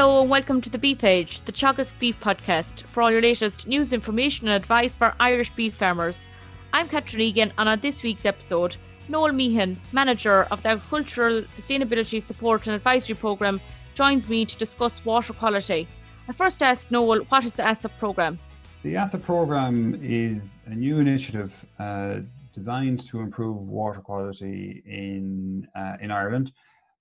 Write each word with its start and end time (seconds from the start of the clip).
Hello 0.00 0.22
and 0.22 0.30
welcome 0.30 0.62
to 0.62 0.70
the 0.70 0.78
Beef 0.78 1.04
Edge, 1.04 1.42
the 1.42 1.52
Teagasc 1.52 1.98
Beef 1.98 2.18
Podcast, 2.20 2.84
for 2.84 3.02
all 3.02 3.10
your 3.10 3.20
latest 3.20 3.68
news, 3.68 3.92
information, 3.92 4.48
and 4.48 4.56
advice 4.56 4.96
for 4.96 5.14
Irish 5.20 5.50
beef 5.50 5.74
farmers. 5.74 6.24
I'm 6.72 6.88
Catherine 6.88 7.20
Egan, 7.20 7.52
and 7.58 7.68
on 7.68 7.80
this 7.80 8.02
week's 8.02 8.24
episode, 8.24 8.78
Noel 9.10 9.32
Meehan, 9.32 9.78
manager 9.92 10.44
of 10.44 10.62
the 10.62 10.70
Agricultural 10.70 11.42
Sustainability 11.42 12.22
Support 12.22 12.66
and 12.66 12.76
Advisory 12.76 13.14
Programme, 13.14 13.60
joins 13.92 14.26
me 14.26 14.46
to 14.46 14.56
discuss 14.56 15.04
water 15.04 15.34
quality. 15.34 15.86
I 16.26 16.32
first 16.32 16.62
asked 16.62 16.90
Noel, 16.90 17.18
what 17.24 17.44
is 17.44 17.52
the 17.52 17.64
ASSAP 17.64 17.90
programme? 17.98 18.38
The 18.82 18.94
ASSAP 18.94 19.22
programme 19.22 20.00
is 20.02 20.60
a 20.64 20.74
new 20.74 21.00
initiative 21.00 21.62
uh, 21.78 22.20
designed 22.54 23.06
to 23.08 23.20
improve 23.20 23.58
water 23.58 24.00
quality 24.00 24.82
in 24.86 25.68
uh, 25.76 25.98
in 26.00 26.10
Ireland, 26.10 26.52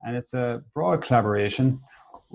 and 0.03 0.17
it's 0.17 0.33
a 0.33 0.61
broad 0.73 1.01
collaboration 1.01 1.79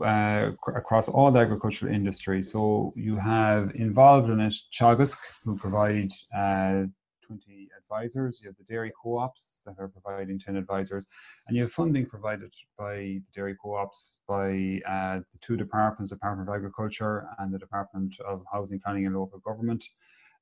uh, 0.02 0.50
across 0.74 1.08
all 1.08 1.30
the 1.30 1.40
agricultural 1.40 1.92
industry. 1.92 2.42
So 2.42 2.92
you 2.96 3.16
have 3.16 3.72
involved 3.74 4.30
in 4.30 4.40
it 4.40 4.54
Teagasc, 4.72 5.16
who 5.44 5.56
provide 5.56 6.10
uh, 6.36 6.84
20 7.26 7.68
advisors. 7.78 8.40
You 8.42 8.48
have 8.48 8.56
the 8.56 8.64
dairy 8.64 8.92
co-ops 9.00 9.60
that 9.66 9.76
are 9.78 9.88
providing 9.88 10.38
10 10.38 10.56
advisors, 10.56 11.06
and 11.46 11.56
you 11.56 11.62
have 11.62 11.72
funding 11.72 12.06
provided 12.06 12.52
by 12.78 12.96
the 12.96 13.22
dairy 13.34 13.56
co-ops 13.62 14.16
by 14.26 14.80
uh, 14.88 15.20
the 15.32 15.38
two 15.40 15.56
departments, 15.56 16.10
Department 16.10 16.48
of 16.48 16.54
Agriculture 16.54 17.26
and 17.38 17.52
the 17.52 17.58
Department 17.58 18.14
of 18.26 18.42
Housing, 18.52 18.80
Planning 18.80 19.06
and 19.06 19.16
Local 19.16 19.38
Government 19.38 19.84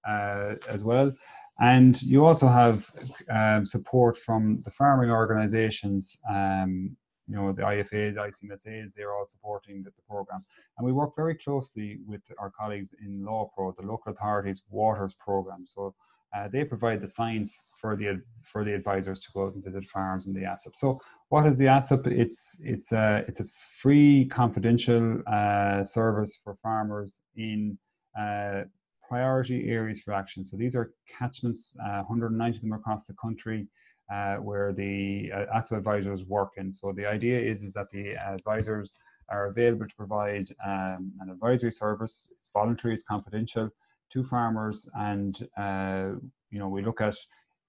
uh, 0.09 0.55
as 0.69 0.83
well. 0.83 1.12
And 1.61 2.00
you 2.03 2.25
also 2.25 2.48
have 2.48 2.91
um, 3.30 3.64
support 3.64 4.16
from 4.16 4.62
the 4.64 4.70
farming 4.70 5.11
organisations 5.11 6.19
um, 6.28 6.97
you 7.28 7.37
know, 7.37 7.53
the 7.53 7.62
IFA, 7.62 8.15
the 8.15 8.20
ICMSAs, 8.20 8.92
they're 8.97 9.15
all 9.15 9.27
supporting 9.28 9.83
the, 9.83 9.91
the, 9.91 10.03
program. 10.09 10.45
And 10.77 10.87
we 10.87 10.92
work 10.92 11.12
very 11.17 11.34
closely 11.37 11.98
with 12.06 12.20
our 12.39 12.51
colleagues 12.51 12.95
in 13.05 13.25
Law 13.25 13.51
LawPro, 13.56 13.77
the 13.77 13.87
local 13.87 14.12
authorities 14.12 14.62
waters 14.70 15.15
program. 15.15 15.65
So 15.65 15.95
uh, 16.37 16.48
they 16.48 16.65
provide 16.65 17.00
the 17.00 17.09
science 17.09 17.67
for 17.78 17.95
the 17.95 18.23
for 18.43 18.65
the 18.65 18.75
advisors 18.75 19.20
to 19.20 19.28
go 19.34 19.47
out 19.47 19.55
and 19.55 19.65
visit 19.65 19.84
farms 19.84 20.27
in 20.27 20.33
the 20.33 20.41
ASSAP. 20.41 20.75
So 20.75 20.98
what 21.28 21.47
is 21.47 21.59
the 21.59 21.67
ASSAP? 21.67 22.06
It's 22.06 22.56
it's 22.61 22.93
a 22.93 23.23
it's 23.28 23.41
a 23.41 23.45
free 23.81 24.28
confidential 24.28 25.20
uh, 25.31 25.84
service 25.84 26.41
for 26.43 26.55
farmers 26.56 27.19
in 27.37 27.78
uh, 28.19 28.62
priority 29.06 29.69
areas 29.69 30.00
for 30.00 30.15
action. 30.15 30.45
So 30.45 30.56
these 30.56 30.75
are 30.75 30.95
catchments, 31.19 31.75
190 31.77 32.56
of 32.56 32.62
them 32.62 32.73
across 32.73 33.05
the 33.05 33.15
country 33.20 33.69
uh, 34.12 34.36
where 34.36 34.72
the 34.72 35.32
uh, 35.34 35.60
advisors 35.72 36.24
work 36.24 36.52
in. 36.56 36.72
So 36.72 36.92
the 36.92 37.06
idea 37.06 37.41
is, 37.41 37.62
is 37.62 37.72
that 37.72 37.91
the 37.91 38.14
advisors 38.16 38.94
are 39.28 39.46
available 39.46 39.86
to 39.86 39.94
provide 39.96 40.48
um, 40.64 41.12
an 41.20 41.30
advisory 41.30 41.72
service. 41.72 42.30
It's 42.38 42.50
voluntary, 42.52 42.94
it's 42.94 43.04
confidential 43.04 43.70
to 44.10 44.24
farmers, 44.24 44.88
and 44.94 45.48
uh, 45.58 46.10
you 46.50 46.58
know 46.58 46.69
we 46.69 46.82
look 46.82 47.00
at 47.00 47.16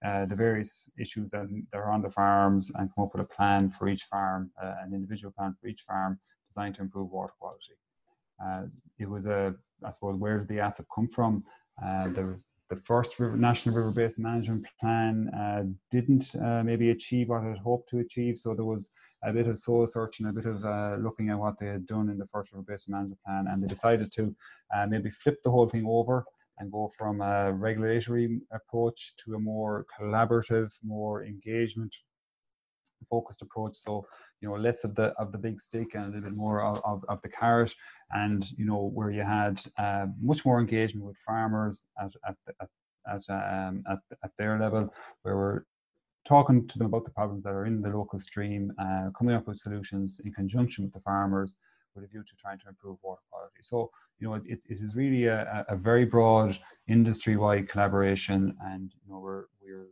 uh, 0.05 0.25
the 0.25 0.35
various 0.35 0.91
issues 1.00 1.30
that, 1.31 1.47
that, 1.72 1.77
are 1.77 1.89
on 1.89 2.02
the 2.02 2.09
farms 2.09 2.72
and 2.75 2.89
come 2.94 3.05
up 3.05 3.13
with 3.13 3.22
a 3.22 3.35
plan 3.35 3.69
for 3.72 3.88
each 3.88 4.03
farm, 4.03 4.52
uh, 4.61 4.73
an 4.83 4.94
individual 4.94 5.31
plan 5.31 5.55
for 5.61 5.67
each 5.67 5.83
farm 5.88 6.19
designed 6.50 6.75
to 6.75 6.81
improve 6.81 7.09
water 7.09 7.31
quality. 7.39 7.78
Uh, 8.44 8.63
it 9.00 9.09
was 9.09 9.25
a, 9.28 9.55
I 9.85 9.91
suppose, 9.91 10.17
where 10.17 10.39
did 10.39 10.50
the 10.50 10.57
ASSAP 10.57 10.88
come 10.94 11.07
from? 11.07 11.45
there 12.13 12.28
was 12.28 12.44
the 12.73 12.81
first 12.81 13.19
river, 13.19 13.38
national 13.38 13.75
river 13.75 13.91
basin 13.91 14.23
management 14.23 14.66
plan 14.79 15.29
uh, 15.29 15.63
didn't 15.91 16.35
uh, 16.43 16.63
maybe 16.63 16.89
achieve 16.91 17.29
what 17.29 17.43
it 17.43 17.57
hoped 17.57 17.89
to 17.89 17.99
achieve. 17.99 18.38
So 18.38 18.53
there 18.53 18.66
was 18.66 18.89
a 19.23 19.31
bit 19.31 19.47
of 19.47 19.57
soul 19.57 19.85
searching, 19.88 20.28
a 20.28 20.34
bit 20.34 20.45
of 20.45 20.63
uh, 20.66 20.97
looking 21.00 21.29
at 21.29 21.38
what 21.38 21.57
they 21.59 21.67
had 21.67 21.85
done 21.85 22.09
in 22.09 22.17
the 22.17 22.25
first 22.25 22.51
river 22.51 22.66
basin 22.67 22.94
management 22.94 23.22
plan, 23.25 23.45
and 23.50 23.62
they 23.62 23.67
decided 23.67 24.12
to 24.13 24.35
uh, 24.75 24.85
maybe 24.88 25.09
flip 25.09 25.38
the 25.44 25.51
whole 25.51 25.69
thing 25.69 25.85
over 25.88 26.25
and 26.59 26.72
go 26.72 26.89
from 26.97 27.22
a 27.22 27.51
regulatory 27.51 28.39
approach 28.51 29.13
to 29.17 29.35
a 29.35 29.39
more 29.39 29.85
collaborative, 30.00 30.69
more 30.83 31.25
engagement 31.25 31.95
focused 33.09 33.41
approach. 33.41 33.78
So 33.78 34.06
you 34.41 34.50
know 34.50 34.56
less 34.56 34.84
of 34.84 34.96
the 34.96 35.08
of 35.22 35.31
the 35.31 35.38
big 35.38 35.59
stick 35.62 35.96
and 35.96 36.03
a 36.03 36.08
little 36.08 36.22
bit 36.22 36.36
more 36.36 36.62
of, 36.62 36.81
of, 36.84 37.03
of 37.08 37.22
the 37.22 37.30
carrot, 37.30 37.74
and 38.12 38.50
you 38.58 38.66
know 38.66 38.91
where 38.94 39.12
you 39.12 39.24
had 39.24 39.62
uh, 39.78 40.08
much 40.22 40.46
more 40.46 40.59
engagement 40.59 41.06
with 41.06 41.18
farmers 41.18 41.88
at 42.02 42.12
at 42.28 42.36
at 42.62 42.69
at, 43.06 43.24
um, 43.30 43.84
at, 43.92 44.00
at 44.24 44.31
their 44.38 44.58
level, 44.59 44.94
where 45.24 45.36
we're 45.36 45.63
talking 46.25 46.66
to 46.68 46.78
them 46.78 46.88
about 46.88 47.03
the 47.03 47.12
problems 47.12 47.44
that 47.44 47.53
are 47.53 47.66
in 47.66 47.81
the 47.81 47.90
local 47.90 48.19
stream, 48.19 48.72
uh, 48.80 49.09
coming 49.18 49.36
up 49.36 49.46
with 49.46 49.58
solutions 49.58 50.22
in 50.24 50.31
conjunction 50.31 50.86
with 50.86 50.94
the 50.94 51.02
farmers 51.02 51.58
with 51.96 52.06
a 52.06 52.08
view 52.08 52.24
to 52.24 52.36
trying 52.36 52.59
to 52.59 52.68
improve 52.68 52.97
water 53.03 53.22
quality. 53.30 53.62
So, 53.62 53.92
you 54.19 54.28
know, 54.28 54.36
it, 54.36 54.44
it 54.47 54.80
is 54.81 54.96
really 54.96 55.25
a, 55.25 55.66
a 55.69 55.75
very 55.75 56.06
broad 56.06 56.58
industry-wide 56.88 57.69
collaboration, 57.69 58.56
and 58.66 58.92
you 59.06 59.13
know, 59.13 59.19
we're 59.19 59.46
we're 59.62 59.88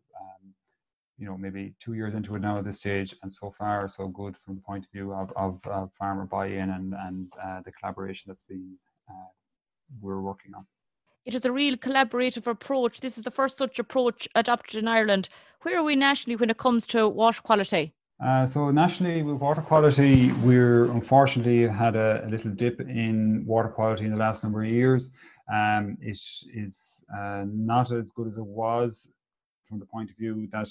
you 1.22 1.28
know 1.28 1.38
maybe 1.38 1.74
two 1.80 1.94
years 1.94 2.16
into 2.16 2.36
it 2.36 2.42
now 2.42 2.58
at 2.58 2.66
this 2.66 2.78
stage 2.78 3.16
and 3.22 3.32
so 3.32 3.52
far 3.52 3.88
so 3.88 4.08
good 4.08 4.36
from 4.36 4.56
the 4.56 4.62
point 4.62 4.84
of 4.84 4.92
view 4.92 5.14
of, 5.14 5.32
of, 5.36 5.66
of 5.68 5.94
farmer 5.94 6.26
buy-in 6.26 6.72
and, 6.72 6.96
and 7.06 7.32
uh, 7.42 7.62
the 7.64 7.72
collaboration 7.72 8.26
that's 8.28 8.44
been 8.44 8.76
uh, 9.08 9.30
we're 10.02 10.22
working 10.22 10.52
on. 10.56 10.66
It 11.26 11.36
is 11.36 11.46
a 11.46 11.52
real 11.52 11.76
collaborative 11.76 12.48
approach. 12.48 13.02
This 13.02 13.18
is 13.18 13.24
the 13.24 13.30
first 13.30 13.58
such 13.60 13.78
approach 13.78 14.28
adopted 14.34 14.80
in 14.82 14.88
ireland. 14.88 15.30
Where 15.62 15.78
are 15.78 15.84
we 15.84 15.96
nationally 15.96 16.38
when 16.38 16.50
it 16.50 16.58
comes 16.58 16.88
to 16.88 17.08
water 17.08 17.42
quality? 17.44 17.94
Uh, 18.26 18.48
so 18.48 18.72
nationally 18.72 19.22
with 19.22 19.38
water 19.38 19.62
quality 19.62 20.32
we're 20.44 20.86
unfortunately 20.92 21.68
had 21.68 21.96
a, 21.96 22.24
a, 22.26 22.30
little 22.30 22.52
dip 22.52 22.80
in 22.82 23.44
water 23.46 23.70
quality 23.70 24.06
in 24.06 24.12
the 24.12 24.18
last 24.18 24.44
number 24.44 24.64
of 24.64 24.70
years. 24.70 25.12
Um, 25.54 25.98
it 26.02 26.20
is 26.54 27.04
uh, 27.16 27.44
not 27.46 27.92
as 27.92 28.10
good 28.10 28.28
as 28.28 28.38
it 28.38 28.46
was 28.46 29.12
from 29.72 29.80
the 29.80 29.86
point 29.86 30.10
of 30.10 30.18
view 30.18 30.48
that 30.52 30.70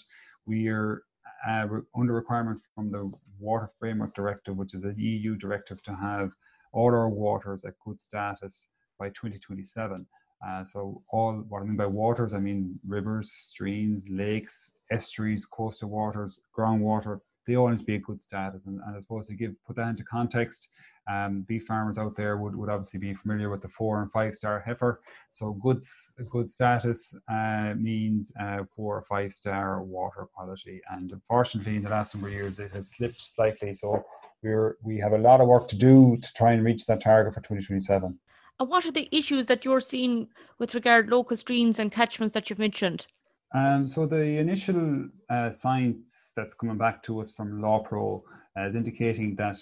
we 0.50 0.66
are 0.66 1.04
uh, 1.48 1.68
under 1.96 2.12
requirement 2.12 2.60
from 2.74 2.90
the 2.90 3.08
Water 3.38 3.70
Framework 3.78 4.16
Directive, 4.16 4.56
which 4.56 4.74
is 4.74 4.82
an 4.82 4.96
EU 4.98 5.36
directive 5.36 5.80
to 5.84 5.94
have 5.94 6.32
all 6.72 6.88
our 6.88 7.08
waters 7.08 7.64
at 7.64 7.74
good 7.86 8.00
status 8.00 8.66
by 8.98 9.08
2027. 9.10 10.04
Uh, 10.44 10.64
so 10.64 11.02
all 11.12 11.34
what 11.48 11.62
I 11.62 11.64
mean 11.66 11.76
by 11.76 11.86
waters, 11.86 12.34
I 12.34 12.40
mean 12.40 12.80
rivers, 12.84 13.30
streams, 13.30 14.06
lakes, 14.10 14.72
estuaries, 14.90 15.46
coastal 15.46 15.88
waters, 15.88 16.40
groundwater. 16.56 17.20
They 17.46 17.56
all 17.56 17.68
need 17.68 17.80
to 17.80 17.84
be 17.84 17.96
a 17.96 18.00
good 18.00 18.22
status. 18.22 18.66
And, 18.66 18.80
and 18.86 18.96
I 18.96 19.00
suppose 19.00 19.28
to 19.28 19.34
give 19.34 19.52
put 19.66 19.76
that 19.76 19.88
into 19.88 20.04
context, 20.04 20.68
um, 21.10 21.42
beef 21.48 21.64
farmers 21.64 21.98
out 21.98 22.16
there 22.16 22.36
would, 22.36 22.54
would 22.54 22.68
obviously 22.68 23.00
be 23.00 23.14
familiar 23.14 23.50
with 23.50 23.62
the 23.62 23.68
four 23.68 24.02
and 24.02 24.12
five 24.12 24.34
star 24.34 24.60
heifer. 24.60 25.00
So 25.30 25.52
good 25.52 25.82
good 26.28 26.48
status 26.48 27.14
uh, 27.30 27.74
means 27.76 28.32
uh, 28.40 28.64
four 28.74 28.98
or 28.98 29.02
five 29.02 29.32
star 29.32 29.82
water 29.82 30.26
quality. 30.32 30.80
And 30.90 31.10
unfortunately, 31.12 31.76
in 31.76 31.82
the 31.82 31.90
last 31.90 32.14
number 32.14 32.28
of 32.28 32.34
years, 32.34 32.58
it 32.58 32.72
has 32.72 32.92
slipped 32.92 33.20
slightly. 33.20 33.72
So 33.72 34.04
we're 34.42 34.76
we 34.82 34.98
have 34.98 35.12
a 35.12 35.18
lot 35.18 35.40
of 35.40 35.48
work 35.48 35.68
to 35.68 35.76
do 35.76 36.16
to 36.20 36.32
try 36.34 36.52
and 36.52 36.64
reach 36.64 36.86
that 36.86 37.02
target 37.02 37.34
for 37.34 37.40
2027. 37.40 38.18
And 38.60 38.68
what 38.68 38.84
are 38.84 38.92
the 38.92 39.08
issues 39.10 39.46
that 39.46 39.64
you're 39.64 39.80
seeing 39.80 40.28
with 40.58 40.74
regard 40.74 41.08
local 41.08 41.36
streams 41.36 41.78
and 41.78 41.90
catchments 41.90 42.34
that 42.34 42.50
you've 42.50 42.58
mentioned? 42.58 43.06
Um, 43.52 43.86
so 43.86 44.06
the 44.06 44.22
initial 44.22 45.08
uh, 45.28 45.50
science 45.50 46.32
that's 46.36 46.54
coming 46.54 46.78
back 46.78 47.02
to 47.04 47.20
us 47.20 47.32
from 47.32 47.60
LawPro 47.60 48.22
uh, 48.56 48.66
is 48.66 48.74
indicating 48.74 49.34
that 49.36 49.56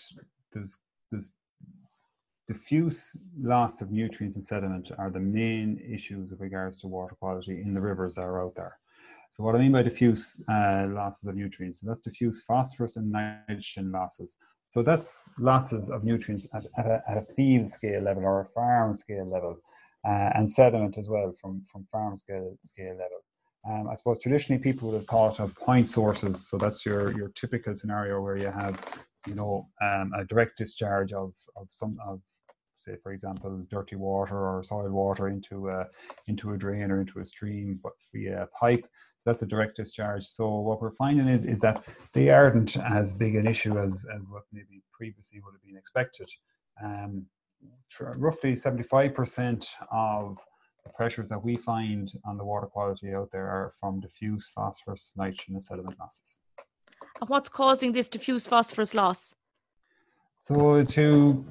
there's 0.52 0.78
there's 1.10 1.32
diffuse 2.46 3.16
loss 3.40 3.80
of 3.82 3.90
nutrients 3.90 4.36
and 4.36 4.44
sediment 4.44 4.90
are 4.98 5.10
the 5.10 5.20
main 5.20 5.80
issues 5.86 6.30
with 6.30 6.40
regards 6.40 6.78
to 6.80 6.86
water 6.86 7.14
quality 7.14 7.60
in 7.62 7.74
the 7.74 7.80
rivers 7.80 8.14
that 8.14 8.22
are 8.22 8.42
out 8.42 8.54
there. 8.54 8.78
So 9.30 9.44
what 9.44 9.54
I 9.54 9.58
mean 9.58 9.72
by 9.72 9.82
diffuse 9.82 10.42
uh, 10.50 10.86
losses 10.88 11.28
of 11.28 11.36
nutrients, 11.36 11.80
so 11.80 11.86
that's 11.86 12.00
diffuse 12.00 12.42
phosphorus 12.42 12.96
and 12.96 13.12
nitrogen 13.12 13.92
losses. 13.92 14.38
So 14.70 14.82
that's 14.82 15.30
losses 15.38 15.90
of 15.90 16.04
nutrients 16.04 16.48
at, 16.54 16.64
at, 16.78 16.86
a, 16.86 17.02
at 17.08 17.18
a, 17.18 17.22
field 17.34 17.70
scale 17.70 18.02
level 18.02 18.24
or 18.24 18.40
a 18.40 18.46
farm 18.46 18.96
scale 18.96 19.28
level, 19.30 19.58
uh, 20.06 20.30
and 20.34 20.48
sediment 20.48 20.96
as 20.96 21.08
well 21.08 21.32
from, 21.38 21.62
from 21.70 21.86
farm 21.92 22.16
scale, 22.16 22.56
scale 22.64 22.92
level. 22.92 23.22
Um, 23.68 23.88
I 23.88 23.94
suppose 23.94 24.18
traditionally 24.18 24.62
people 24.62 24.88
would 24.88 24.96
have 24.96 25.04
thought 25.04 25.40
of 25.40 25.54
point 25.54 25.88
sources. 25.88 26.48
So 26.48 26.56
that's 26.56 26.86
your, 26.86 27.12
your 27.16 27.28
typical 27.28 27.74
scenario 27.74 28.20
where 28.20 28.36
you 28.36 28.50
have, 28.50 28.82
you 29.26 29.34
know, 29.34 29.68
um, 29.82 30.12
a 30.16 30.24
direct 30.24 30.56
discharge 30.56 31.12
of, 31.12 31.34
of 31.56 31.66
some 31.68 31.98
of 32.06 32.20
say 32.78 32.96
for 33.02 33.12
example 33.12 33.66
dirty 33.70 33.96
water 33.96 34.36
or 34.36 34.62
soil 34.62 34.88
water 34.90 35.28
into 35.28 35.68
a 35.68 35.84
into 36.28 36.52
a 36.52 36.56
drain 36.56 36.90
or 36.90 37.00
into 37.00 37.18
a 37.18 37.24
stream 37.24 37.78
but 37.82 37.92
via 38.12 38.44
a 38.44 38.46
pipe. 38.46 38.82
So 38.84 39.22
that's 39.26 39.42
a 39.42 39.46
direct 39.46 39.76
discharge. 39.76 40.24
So 40.24 40.60
what 40.60 40.80
we're 40.80 40.92
finding 40.92 41.28
is 41.28 41.44
is 41.44 41.60
that 41.60 41.84
they 42.12 42.30
aren't 42.30 42.76
as 42.76 43.12
big 43.12 43.34
an 43.34 43.46
issue 43.46 43.78
as, 43.78 44.06
as 44.14 44.22
what 44.28 44.44
maybe 44.52 44.82
previously 44.92 45.40
would 45.44 45.54
have 45.54 45.64
been 45.64 45.76
expected. 45.76 46.28
Um, 46.82 47.26
roughly 48.00 48.52
75% 48.52 49.66
of 49.90 50.38
the 50.88 50.94
pressures 50.94 51.28
that 51.28 51.42
we 51.42 51.56
find 51.56 52.12
on 52.24 52.36
the 52.36 52.44
water 52.44 52.66
quality 52.66 53.14
out 53.14 53.30
there 53.30 53.46
are 53.46 53.70
from 53.78 54.00
diffuse 54.00 54.48
phosphorus 54.48 55.12
nitrogen 55.16 55.54
and 55.54 55.62
sediment 55.62 55.98
losses 55.98 56.38
and 57.20 57.28
what's 57.28 57.48
causing 57.48 57.92
this 57.92 58.08
diffuse 58.08 58.46
phosphorus 58.48 58.94
loss 58.94 59.34
So 60.42 60.84
to, 60.84 61.44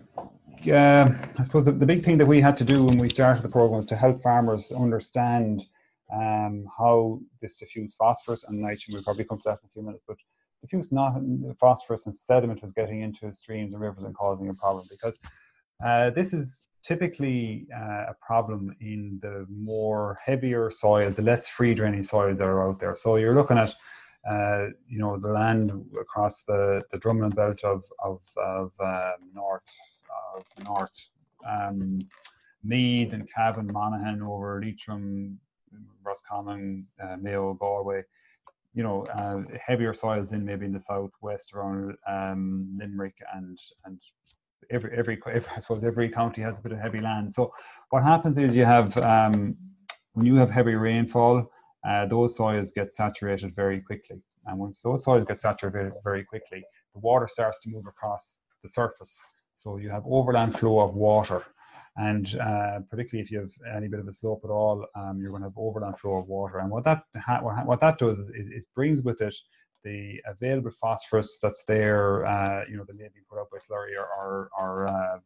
uh, 0.72 1.06
I 1.40 1.44
suppose 1.44 1.66
the, 1.66 1.72
the, 1.72 1.86
big 1.86 2.04
thing 2.04 2.18
that 2.18 2.26
we 2.26 2.42
had 2.42 2.58
to 2.58 2.64
do 2.64 2.84
when 2.84 2.98
we 2.98 3.10
started 3.10 3.44
the 3.44 3.50
program 3.50 3.78
was 3.78 3.86
to 3.88 3.96
help 3.96 4.24
farmers 4.24 4.72
understand 4.72 5.66
um, 6.12 6.66
how 6.78 7.20
this 7.42 7.60
diffuse 7.60 7.94
phosphorus 7.94 8.46
and 8.46 8.60
nitrogen. 8.60 8.94
We'll 8.94 9.04
probably 9.04 9.26
come 9.26 9.40
to 9.40 9.44
that 9.50 9.60
in 9.62 9.68
a 9.68 9.74
few 9.76 9.84
minutes, 9.84 10.04
but 10.08 10.18
diffuse 10.62 10.92
not 10.92 11.12
phosphorus 11.60 12.06
and 12.06 12.14
sediment 12.14 12.62
was 12.62 12.72
getting 12.72 13.02
into 13.02 13.32
streams 13.34 13.74
and 13.74 13.82
rivers 13.82 14.04
and 14.04 14.16
causing 14.16 14.50
a 14.50 14.54
problem 14.54 14.88
because 14.90 15.20
uh, 15.86 16.10
this 16.12 16.34
is 16.34 16.68
typically 16.84 17.68
uh, 17.76 18.06
a 18.10 18.16
problem 18.22 18.74
in 18.80 19.20
the 19.22 19.46
more 19.50 20.20
heavier 20.24 20.72
soils, 20.72 21.18
the 21.18 21.22
less 21.22 21.48
free 21.50 21.74
draining 21.74 22.04
soils 22.04 22.38
that 22.38 22.46
are 22.48 22.68
out 22.68 22.80
there. 22.80 22.96
So 22.96 23.18
you're 23.18 23.36
looking 23.36 23.58
at 23.58 23.74
uh, 24.30 24.68
you 24.88 25.00
know, 25.00 25.18
the 25.18 25.30
land 25.30 25.72
across 26.00 26.44
the, 26.44 26.82
the 26.92 26.98
drumlin 26.98 27.34
belt 27.34 27.64
of, 27.64 27.84
of, 28.04 28.22
of 28.38 28.72
um, 28.84 29.30
North, 29.34 29.64
of 30.36 30.44
North 30.66 31.10
um, 31.48 32.00
Meath 32.64 33.14
and 33.14 33.30
Cavan, 33.34 33.70
Monaghan 33.72 34.22
over 34.22 34.62
Leitrim, 34.62 35.40
Roscommon, 36.04 36.86
uh, 37.02 37.16
Mayo, 37.22 37.54
Galway, 37.54 38.04
you 38.74 38.84
know, 38.84 39.06
uh, 39.08 39.42
heavier 39.66 39.94
soils 39.94 40.32
in 40.34 40.44
maybe 40.44 40.66
in 40.66 40.74
the 40.74 40.80
southwest 40.80 41.54
around 41.54 41.96
um, 42.08 42.78
Limerick 42.78 43.16
and 43.34 43.58
and 43.86 44.00
every, 44.70 44.92
every 44.98 45.20
every 45.34 45.52
I 45.56 45.60
suppose 45.60 45.84
every 45.84 46.10
county 46.10 46.42
has 46.42 46.60
a 46.60 46.62
bit 46.62 46.72
of 46.72 46.80
heavy 46.80 47.02
land. 47.02 47.34
So 47.34 47.54
what 47.90 48.04
happens 48.04 48.38
is 48.38 48.56
you 48.56 48.66
have 48.66 48.98
um, 48.98 49.56
when 50.14 50.26
you 50.26 50.36
have 50.36 50.50
heavy 50.50 50.76
rainfall, 50.76 51.46
uh, 51.88 52.06
those 52.08 52.36
soils 52.36 52.72
get 52.72 52.92
saturated 52.92 53.56
very 53.56 53.82
quickly. 53.82 54.22
And 54.46 54.58
once 54.60 54.82
those 54.82 55.04
soils 55.04 55.26
get 55.26 55.38
saturated 55.38 55.94
very 56.04 56.24
quickly, 56.24 56.64
the 56.94 57.00
water 57.00 57.28
starts 57.28 57.60
to 57.60 57.70
move 57.70 57.86
across 57.88 58.40
the 58.64 58.70
surface. 58.70 59.22
So 59.56 59.78
you 59.78 59.90
have 59.90 60.04
overland 60.06 60.58
flow 60.58 60.80
of 60.80 60.96
water. 60.96 61.44
And 61.98 62.36
uh, 62.40 62.80
particularly 62.90 63.24
if 63.24 63.32
you 63.32 63.40
have 63.40 63.52
any 63.76 63.88
bit 63.88 64.00
of 64.00 64.08
a 64.08 64.12
slope 64.12 64.42
at 64.44 64.52
all, 64.52 64.86
um, 64.96 65.20
you're 65.20 65.32
going 65.32 65.42
to 65.42 65.48
have 65.48 65.58
overland 65.58 65.98
flow 65.98 66.18
of 66.18 66.28
water. 66.28 66.60
And 66.60 66.70
what 66.70 66.84
that 66.84 67.04
ha- 67.16 67.42
what 67.42 67.80
that 67.80 67.98
does 67.98 68.20
is 68.20 68.30
it, 68.30 68.46
it, 68.52 68.66
brings 68.76 69.02
with 69.02 69.20
it 69.22 69.36
the 69.84 70.22
available 70.26 70.72
phosphorus 70.72 71.40
that's 71.42 71.64
there, 71.64 72.26
uh, 72.26 72.64
you 72.70 72.78
know, 72.78 72.84
that 72.86 72.98
may 72.98 73.06
be 73.06 73.22
put 73.30 73.40
out 73.40 73.50
by 73.52 73.58
slurry 73.58 73.96
or, 73.98 74.08
or, 74.08 74.50
or 74.58 74.90
uh, 74.90 75.18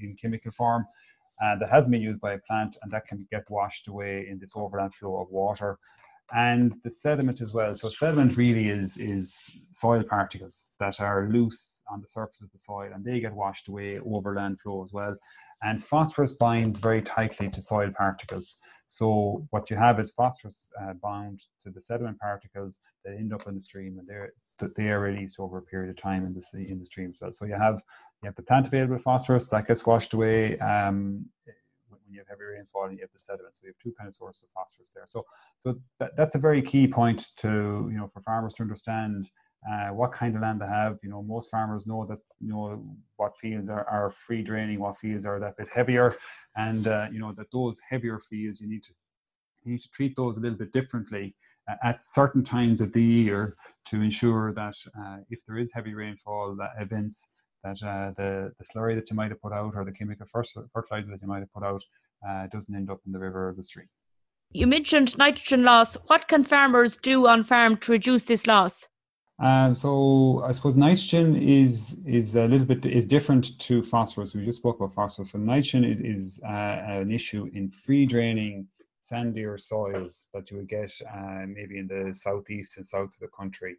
in 0.00 0.16
chemical 0.20 0.50
form, 0.50 0.86
uh, 1.42 1.56
that 1.58 1.70
has 1.70 1.88
been 1.88 2.00
used 2.00 2.20
by 2.20 2.34
a 2.34 2.38
plant 2.38 2.76
and 2.82 2.92
that 2.92 3.06
can 3.06 3.26
get 3.30 3.48
washed 3.50 3.88
away 3.88 4.26
in 4.28 4.38
this 4.38 4.52
overland 4.54 4.94
flow 4.94 5.20
of 5.20 5.28
water. 5.30 5.78
And 6.34 6.74
the 6.84 6.90
sediment 6.90 7.42
as 7.42 7.52
well. 7.52 7.74
So 7.74 7.90
sediment 7.90 8.38
really 8.38 8.70
is 8.70 8.96
is 8.96 9.38
soil 9.70 10.02
particles 10.02 10.70
that 10.80 10.98
are 10.98 11.28
loose 11.30 11.82
on 11.90 12.00
the 12.00 12.08
surface 12.08 12.40
of 12.40 12.50
the 12.50 12.58
soil 12.58 12.90
and 12.94 13.04
they 13.04 13.20
get 13.20 13.34
washed 13.34 13.68
away 13.68 13.98
overland 13.98 14.58
flow 14.58 14.82
as 14.82 14.92
well 14.92 15.16
and 15.64 15.82
phosphorus 15.82 16.32
binds 16.32 16.78
very 16.78 17.02
tightly 17.02 17.48
to 17.48 17.60
soil 17.60 17.90
particles 17.96 18.56
so 18.86 19.46
what 19.50 19.70
you 19.70 19.76
have 19.76 19.98
is 19.98 20.12
phosphorus 20.12 20.70
uh, 20.80 20.92
bound 21.02 21.40
to 21.60 21.70
the 21.70 21.80
sediment 21.80 22.18
particles 22.18 22.78
that 23.04 23.14
end 23.14 23.32
up 23.32 23.46
in 23.48 23.54
the 23.54 23.60
stream 23.60 23.98
and 23.98 24.06
they're 24.06 24.32
that 24.58 24.74
they 24.74 24.88
are 24.88 25.00
released 25.00 25.40
over 25.40 25.58
a 25.58 25.62
period 25.62 25.90
of 25.90 25.96
time 25.96 26.24
in 26.24 26.34
the 26.34 26.70
in 26.70 26.78
the 26.78 26.84
stream 26.84 27.10
as 27.10 27.16
well. 27.20 27.32
So 27.32 27.44
you 27.44 27.54
have 27.54 27.82
you 28.22 28.26
have 28.26 28.36
the 28.36 28.42
plant 28.42 28.66
available 28.66 28.98
phosphorus 28.98 29.48
that 29.48 29.66
gets 29.66 29.84
washed 29.84 30.14
away 30.14 30.58
um, 30.58 31.26
when 31.88 32.00
you 32.08 32.18
have 32.18 32.28
heavy 32.28 32.44
rainfall, 32.44 32.84
and 32.84 32.96
you 32.96 33.02
have 33.02 33.12
the 33.12 33.18
sediment. 33.18 33.54
So 33.54 33.62
you 33.64 33.68
have 33.68 33.78
two 33.82 33.92
kind 33.98 34.08
of 34.08 34.14
sources 34.14 34.44
of 34.44 34.50
phosphorus 34.54 34.90
there. 34.94 35.06
So 35.06 35.24
so 35.58 35.74
that, 35.98 36.12
that's 36.16 36.34
a 36.34 36.38
very 36.38 36.62
key 36.62 36.86
point 36.86 37.26
to 37.38 37.88
you 37.90 37.98
know 37.98 38.08
for 38.12 38.20
farmers 38.20 38.54
to 38.54 38.62
understand. 38.62 39.28
Uh, 39.70 39.88
what 39.88 40.12
kind 40.12 40.36
of 40.36 40.42
land 40.42 40.60
they 40.60 40.66
have. 40.66 40.98
You 41.02 41.08
know, 41.08 41.22
most 41.22 41.50
farmers 41.50 41.86
know 41.86 42.04
that 42.04 42.18
you 42.38 42.50
know 42.50 42.84
what 43.16 43.38
fields 43.38 43.70
are, 43.70 43.88
are 43.88 44.10
free 44.10 44.42
draining, 44.42 44.78
what 44.78 44.98
fields 44.98 45.24
are 45.24 45.40
that 45.40 45.56
bit 45.56 45.68
heavier, 45.72 46.14
and 46.54 46.86
uh, 46.86 47.06
you 47.10 47.18
know 47.18 47.32
that 47.32 47.50
those 47.50 47.80
heavier 47.88 48.18
fields 48.18 48.60
you 48.60 48.68
need 48.68 48.82
to 48.82 48.92
you 49.62 49.72
need 49.72 49.80
to 49.80 49.88
treat 49.90 50.14
those 50.16 50.36
a 50.36 50.40
little 50.40 50.58
bit 50.58 50.70
differently 50.70 51.34
uh, 51.66 51.76
at 51.82 52.04
certain 52.04 52.44
times 52.44 52.82
of 52.82 52.92
the 52.92 53.02
year 53.02 53.56
to 53.86 54.02
ensure 54.02 54.52
that 54.52 54.74
uh, 55.00 55.18
if 55.30 55.40
there 55.46 55.56
is 55.56 55.72
heavy 55.72 55.94
rainfall 55.94 56.54
events 56.78 57.30
that 57.62 57.82
uh, 57.82 58.12
the, 58.18 58.52
the 58.58 58.64
slurry 58.64 58.94
that 58.94 59.08
you 59.08 59.16
might 59.16 59.30
have 59.30 59.40
put 59.40 59.54
out 59.54 59.72
or 59.74 59.86
the 59.86 59.92
chemical 59.92 60.26
fertilizer 60.26 61.08
that 61.10 61.22
you 61.22 61.28
might 61.28 61.40
have 61.40 61.52
put 61.54 61.64
out 61.64 61.82
doesn't 62.52 62.74
end 62.74 62.90
up 62.90 63.00
in 63.06 63.12
the 63.12 63.18
river 63.18 63.48
or 63.48 63.54
the 63.54 63.64
stream. 63.64 63.88
You 64.50 64.66
mentioned 64.66 65.16
nitrogen 65.16 65.64
loss. 65.64 65.94
What 66.08 66.28
can 66.28 66.44
farmers 66.44 66.98
do 66.98 67.26
on 67.26 67.44
farm 67.44 67.78
to 67.78 67.92
reduce 67.92 68.24
this 68.24 68.46
loss? 68.46 68.86
Um, 69.40 69.74
so 69.74 70.42
I 70.44 70.52
suppose 70.52 70.76
nitrogen 70.76 71.36
is 71.36 71.98
is 72.06 72.36
a 72.36 72.46
little 72.46 72.66
bit 72.66 72.86
is 72.86 73.04
different 73.04 73.58
to 73.60 73.82
phosphorus. 73.82 74.34
We 74.34 74.44
just 74.44 74.58
spoke 74.58 74.78
about 74.78 74.94
phosphorus. 74.94 75.32
So 75.32 75.38
nitrogen 75.38 75.84
is 75.84 76.00
is 76.00 76.40
uh, 76.44 77.00
an 77.02 77.10
issue 77.10 77.50
in 77.52 77.70
free 77.70 78.06
draining 78.06 78.68
sandier 79.02 79.60
soils 79.60 80.30
that 80.32 80.50
you 80.50 80.58
would 80.58 80.68
get 80.68 80.92
uh, 81.12 81.44
maybe 81.46 81.78
in 81.78 81.88
the 81.88 82.14
southeast 82.14 82.76
and 82.76 82.86
south 82.86 83.12
of 83.14 83.20
the 83.20 83.28
country. 83.28 83.76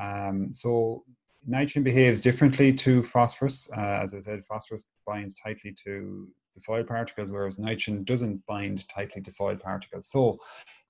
Um, 0.00 0.52
so 0.52 1.04
nitrogen 1.46 1.82
behaves 1.82 2.20
differently 2.20 2.72
to 2.74 3.02
phosphorus. 3.02 3.68
Uh, 3.76 4.00
as 4.02 4.14
I 4.14 4.18
said, 4.18 4.44
phosphorus 4.44 4.84
binds 5.06 5.34
tightly 5.34 5.74
to 5.84 6.28
the 6.54 6.60
soil 6.60 6.84
particles, 6.84 7.30
whereas 7.32 7.58
nitrogen 7.58 8.04
doesn't 8.04 8.44
bind 8.46 8.88
tightly 8.88 9.22
to 9.22 9.30
soil 9.30 9.56
particles. 9.56 10.08
So, 10.08 10.38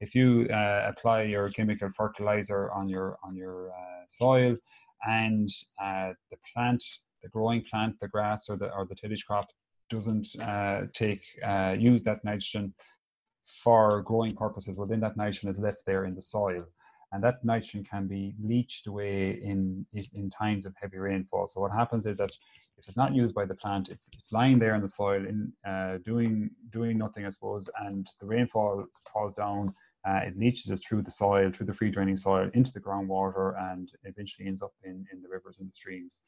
if 0.00 0.14
you 0.14 0.48
uh, 0.50 0.86
apply 0.88 1.22
your 1.22 1.48
chemical 1.50 1.90
fertilizer 1.90 2.70
on 2.72 2.88
your 2.88 3.18
on 3.22 3.36
your 3.36 3.70
uh, 3.70 4.04
soil, 4.08 4.56
and 5.06 5.48
uh, 5.82 6.12
the 6.30 6.36
plant, 6.52 6.82
the 7.22 7.28
growing 7.28 7.62
plant, 7.62 8.00
the 8.00 8.08
grass 8.08 8.48
or 8.48 8.56
the 8.56 8.72
or 8.72 8.86
the 8.86 8.94
tillage 8.94 9.26
crop 9.26 9.48
doesn't 9.90 10.28
uh, 10.40 10.82
take 10.94 11.22
uh, 11.44 11.74
use 11.78 12.04
that 12.04 12.24
nitrogen 12.24 12.72
for 13.44 14.02
growing 14.02 14.36
purposes, 14.36 14.78
well, 14.78 14.86
then 14.86 15.00
that 15.00 15.16
nitrogen 15.16 15.48
is 15.48 15.58
left 15.58 15.82
there 15.84 16.04
in 16.04 16.14
the 16.14 16.22
soil 16.22 16.64
and 17.12 17.22
that 17.24 17.44
nitrogen 17.44 17.84
can 17.84 18.06
be 18.06 18.34
leached 18.42 18.86
away 18.86 19.40
in 19.42 19.84
in 20.14 20.30
times 20.30 20.66
of 20.66 20.74
heavy 20.80 20.98
rainfall. 20.98 21.48
So 21.48 21.60
what 21.60 21.72
happens 21.72 22.06
is 22.06 22.18
that 22.18 22.30
if 22.80 22.88
it's 22.88 22.96
not 22.96 23.14
used 23.14 23.34
by 23.34 23.44
the 23.44 23.54
plant, 23.54 23.90
it's 23.90 24.08
it's 24.18 24.32
lying 24.32 24.58
there 24.58 24.74
in 24.74 24.80
the 24.80 24.88
soil, 24.88 25.24
in 25.26 25.52
uh, 25.66 25.98
doing 26.04 26.50
doing 26.70 26.96
nothing, 26.98 27.26
I 27.26 27.30
suppose, 27.30 27.68
and 27.84 28.06
the 28.20 28.26
rainfall 28.26 28.86
falls 29.12 29.34
down. 29.34 29.74
Uh, 30.08 30.20
it 30.28 30.38
leaches 30.38 30.70
it 30.70 30.80
through 30.82 31.02
the 31.02 31.10
soil, 31.10 31.50
through 31.50 31.66
the 31.66 31.74
free 31.74 31.90
draining 31.90 32.16
soil, 32.16 32.50
into 32.54 32.72
the 32.72 32.80
groundwater, 32.80 33.46
and 33.70 33.92
eventually 34.04 34.48
ends 34.48 34.62
up 34.62 34.72
in, 34.82 35.04
in 35.12 35.20
the 35.20 35.28
rivers 35.28 35.58
and 35.58 35.68
the 35.68 35.72
streams. 35.74 36.20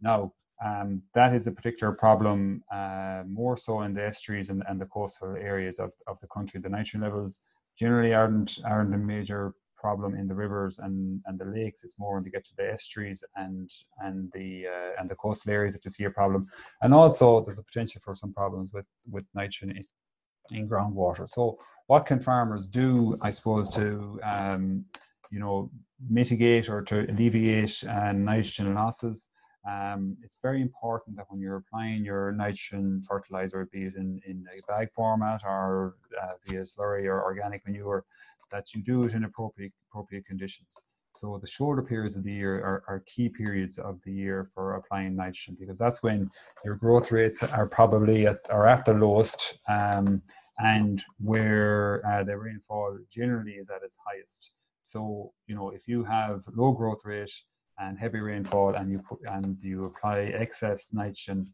Now, 0.00 0.32
um, 0.64 1.02
that 1.14 1.34
is 1.34 1.46
a 1.46 1.52
particular 1.52 1.92
problem 1.92 2.64
uh, 2.72 3.24
more 3.28 3.58
so 3.58 3.82
in 3.82 3.92
the 3.92 4.04
estuaries 4.04 4.48
and, 4.48 4.62
and 4.66 4.80
the 4.80 4.86
coastal 4.86 5.36
areas 5.36 5.78
of, 5.78 5.92
of 6.06 6.18
the 6.20 6.26
country. 6.28 6.58
The 6.58 6.70
nitrogen 6.70 7.02
levels 7.02 7.40
generally 7.78 8.14
aren't 8.14 8.58
aren't 8.64 8.94
a 8.94 8.98
major 8.98 9.52
problem 9.78 10.14
in 10.14 10.26
the 10.28 10.34
rivers 10.34 10.78
and, 10.78 11.20
and 11.26 11.38
the 11.38 11.44
lakes. 11.44 11.84
It's 11.84 11.98
more 11.98 12.14
when 12.14 12.24
you 12.24 12.30
get 12.30 12.44
to 12.44 12.56
the 12.56 12.72
estuaries 12.72 13.22
and 13.36 13.70
and 14.00 14.30
the 14.34 14.66
uh, 14.66 15.00
and 15.00 15.08
the 15.08 15.14
coastal 15.16 15.52
areas 15.52 15.74
that 15.74 15.84
you 15.84 15.90
see 15.90 16.04
a 16.04 16.10
problem. 16.10 16.46
And 16.82 16.92
also, 16.92 17.40
there's 17.42 17.58
a 17.58 17.62
potential 17.62 18.00
for 18.04 18.14
some 18.14 18.32
problems 18.32 18.72
with 18.72 18.86
with 19.10 19.24
nitrogen 19.34 19.76
in, 19.76 20.58
in 20.58 20.68
groundwater. 20.68 21.28
So, 21.28 21.58
what 21.86 22.06
can 22.06 22.20
farmers 22.20 22.66
do, 22.66 23.16
I 23.22 23.30
suppose, 23.30 23.68
to 23.70 24.20
um, 24.22 24.84
you 25.30 25.40
know 25.40 25.70
mitigate 26.08 26.68
or 26.68 26.82
to 26.82 27.10
alleviate 27.10 27.82
uh, 27.84 28.12
nitrogen 28.12 28.74
losses? 28.74 29.28
Um, 29.68 30.16
it's 30.22 30.38
very 30.40 30.62
important 30.62 31.16
that 31.16 31.26
when 31.28 31.40
you're 31.40 31.56
applying 31.56 32.04
your 32.04 32.32
nitrogen 32.32 33.02
fertilizer, 33.06 33.68
be 33.70 33.84
it 33.84 33.96
in, 33.96 34.20
in 34.26 34.44
a 34.56 34.60
bag 34.66 34.88
format 34.94 35.42
or 35.44 35.96
uh, 36.22 36.34
via 36.46 36.62
slurry 36.62 37.04
or 37.04 37.22
organic 37.22 37.66
manure, 37.66 38.04
that 38.50 38.74
you 38.74 38.82
do 38.82 39.04
it 39.04 39.12
in 39.12 39.24
appropriate 39.24 39.72
appropriate 39.90 40.26
conditions. 40.26 40.76
So 41.16 41.38
the 41.40 41.48
shorter 41.48 41.82
periods 41.82 42.16
of 42.16 42.22
the 42.22 42.32
year 42.32 42.56
are, 42.60 42.84
are 42.86 43.02
key 43.06 43.28
periods 43.28 43.78
of 43.78 43.98
the 44.04 44.12
year 44.12 44.50
for 44.54 44.76
applying 44.76 45.16
nitrogen 45.16 45.56
because 45.58 45.76
that's 45.76 46.02
when 46.02 46.30
your 46.64 46.76
growth 46.76 47.10
rates 47.10 47.42
are 47.42 47.66
probably 47.66 48.26
at 48.26 48.38
are 48.50 48.68
at 48.68 48.84
the 48.84 48.94
lowest 48.94 49.58
um, 49.68 50.22
and 50.58 51.02
where 51.18 52.02
uh, 52.06 52.22
the 52.22 52.36
rainfall 52.36 52.98
generally 53.10 53.52
is 53.52 53.68
at 53.70 53.82
its 53.82 53.96
highest. 54.06 54.52
So 54.82 55.32
you 55.46 55.54
know 55.54 55.70
if 55.70 55.88
you 55.88 56.04
have 56.04 56.44
low 56.54 56.72
growth 56.72 57.00
rate 57.04 57.34
and 57.78 57.98
heavy 57.98 58.20
rainfall 58.20 58.74
and 58.74 58.90
you 58.90 59.00
put 59.08 59.18
and 59.26 59.56
you 59.62 59.86
apply 59.86 60.18
excess 60.42 60.92
nitrogen 60.92 61.48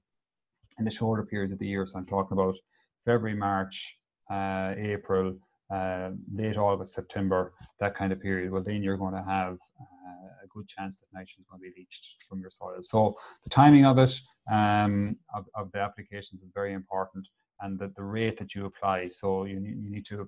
in 0.78 0.84
the 0.84 0.90
shorter 0.90 1.24
periods 1.24 1.52
of 1.52 1.58
the 1.58 1.68
year, 1.68 1.86
so 1.86 1.98
I'm 1.98 2.06
talking 2.06 2.36
about 2.36 2.56
February, 3.04 3.36
March, 3.36 3.96
uh, 4.30 4.74
April, 4.76 5.36
uh, 5.74 6.08
late 6.40 6.58
August, 6.68 6.92
September, 7.00 7.40
that 7.82 7.92
kind 7.98 8.10
of 8.14 8.18
period, 8.26 8.48
well, 8.50 8.66
then 8.68 8.80
you're 8.84 9.02
going 9.04 9.18
to 9.20 9.26
have 9.36 9.56
uh, 9.82 10.44
a 10.44 10.46
good 10.54 10.66
chance 10.74 10.94
that 10.98 11.10
nitrogen 11.16 11.42
is 11.42 11.48
going 11.50 11.60
to 11.62 11.68
be 11.68 11.74
leached 11.80 12.06
from 12.28 12.38
your 12.44 12.52
soil. 12.60 12.80
So 12.92 12.98
the 13.44 13.52
timing 13.60 13.84
of 13.90 13.96
it, 14.04 14.12
um, 14.58 14.94
of, 15.36 15.44
of 15.60 15.64
the 15.72 15.80
applications 15.88 16.38
is 16.44 16.52
very 16.60 16.72
important 16.82 17.24
and 17.60 17.72
that 17.80 17.92
the 17.98 18.06
rate 18.18 18.36
that 18.40 18.50
you 18.54 18.62
apply. 18.70 18.98
So 19.20 19.26
you, 19.50 19.58
you 19.84 19.90
need 19.96 20.06
to, 20.12 20.18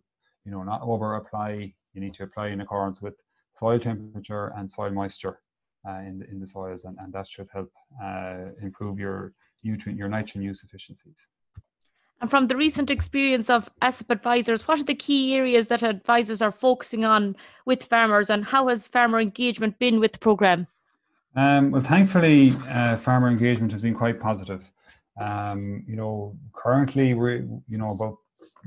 you 0.44 0.52
know, 0.52 0.62
not 0.72 0.80
over 0.92 1.06
apply, 1.22 1.50
you 1.92 2.00
need 2.04 2.14
to 2.18 2.24
apply 2.28 2.46
in 2.54 2.60
accordance 2.64 2.98
with 3.06 3.16
soil 3.60 3.78
temperature 3.88 4.46
and 4.56 4.64
soil 4.76 4.92
moisture. 5.00 5.36
uh, 5.88 6.00
in, 6.00 6.18
the, 6.18 6.28
in 6.30 6.40
the 6.40 6.46
soils, 6.46 6.84
and, 6.84 6.96
and 7.00 7.12
that 7.12 7.28
should 7.28 7.48
help 7.52 7.70
uh, 8.02 8.50
improve 8.62 8.98
your 8.98 9.32
nutrient, 9.62 9.98
your 9.98 10.08
nitrogen 10.08 10.42
use 10.42 10.62
efficiencies. 10.64 11.26
And 12.20 12.30
from 12.30 12.46
the 12.46 12.56
recent 12.56 12.90
experience 12.90 13.50
of 13.50 13.68
ASSAP 13.82 14.10
advisors, 14.10 14.66
what 14.66 14.80
are 14.80 14.84
the 14.84 14.94
key 14.94 15.34
areas 15.34 15.66
that 15.66 15.82
advisors 15.82 16.40
are 16.40 16.50
focusing 16.50 17.04
on 17.04 17.36
with 17.66 17.84
farmers, 17.84 18.30
and 18.30 18.44
how 18.44 18.68
has 18.68 18.88
farmer 18.88 19.20
engagement 19.20 19.78
been 19.78 20.00
with 20.00 20.12
the 20.12 20.18
programme? 20.18 20.66
Um, 21.34 21.70
well, 21.70 21.82
thankfully, 21.82 22.54
uh, 22.70 22.96
farmer 22.96 23.28
engagement 23.28 23.70
has 23.72 23.82
been 23.82 23.94
quite 23.94 24.18
positive. 24.18 24.70
Um, 25.20 25.84
you 25.86 25.96
know, 25.96 26.34
currently 26.54 27.12
we're 27.12 27.46
you 27.68 27.76
know 27.78 27.90
about 27.90 28.16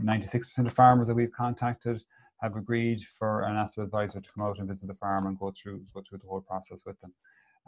96% 0.03 0.68
of 0.68 0.74
farmers 0.74 1.08
that 1.08 1.15
we've 1.15 1.32
contacted 1.32 2.01
have 2.41 2.56
agreed 2.56 3.01
for 3.03 3.41
an 3.41 3.56
ASSAP 3.56 3.84
advisor 3.84 4.22
to 4.22 4.29
come 4.32 4.44
out 4.44 4.60
and 4.60 4.68
visit 4.68 4.88
the 4.88 4.94
farm 4.94 5.25
and 5.25 5.39
go 5.39 5.51
through 5.51 5.82
go 5.94 6.03
through 6.08 6.20
the 6.20 6.27
whole 6.27 6.41
process 6.41 6.82
with 6.86 7.00
them. 7.01 7.12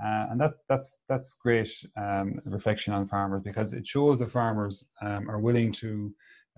Uh, 0.03 0.27
and 0.31 0.41
that's 0.41 0.59
that's 0.67 0.99
that's 1.07 1.35
great 1.35 1.69
um, 1.95 2.39
reflection 2.45 2.93
on 2.93 3.05
farmers 3.05 3.43
because 3.43 3.73
it 3.73 3.85
shows 3.85 4.19
that 4.19 4.31
farmers 4.31 4.85
um, 5.01 5.29
are 5.29 5.39
willing 5.39 5.71
to 5.71 6.11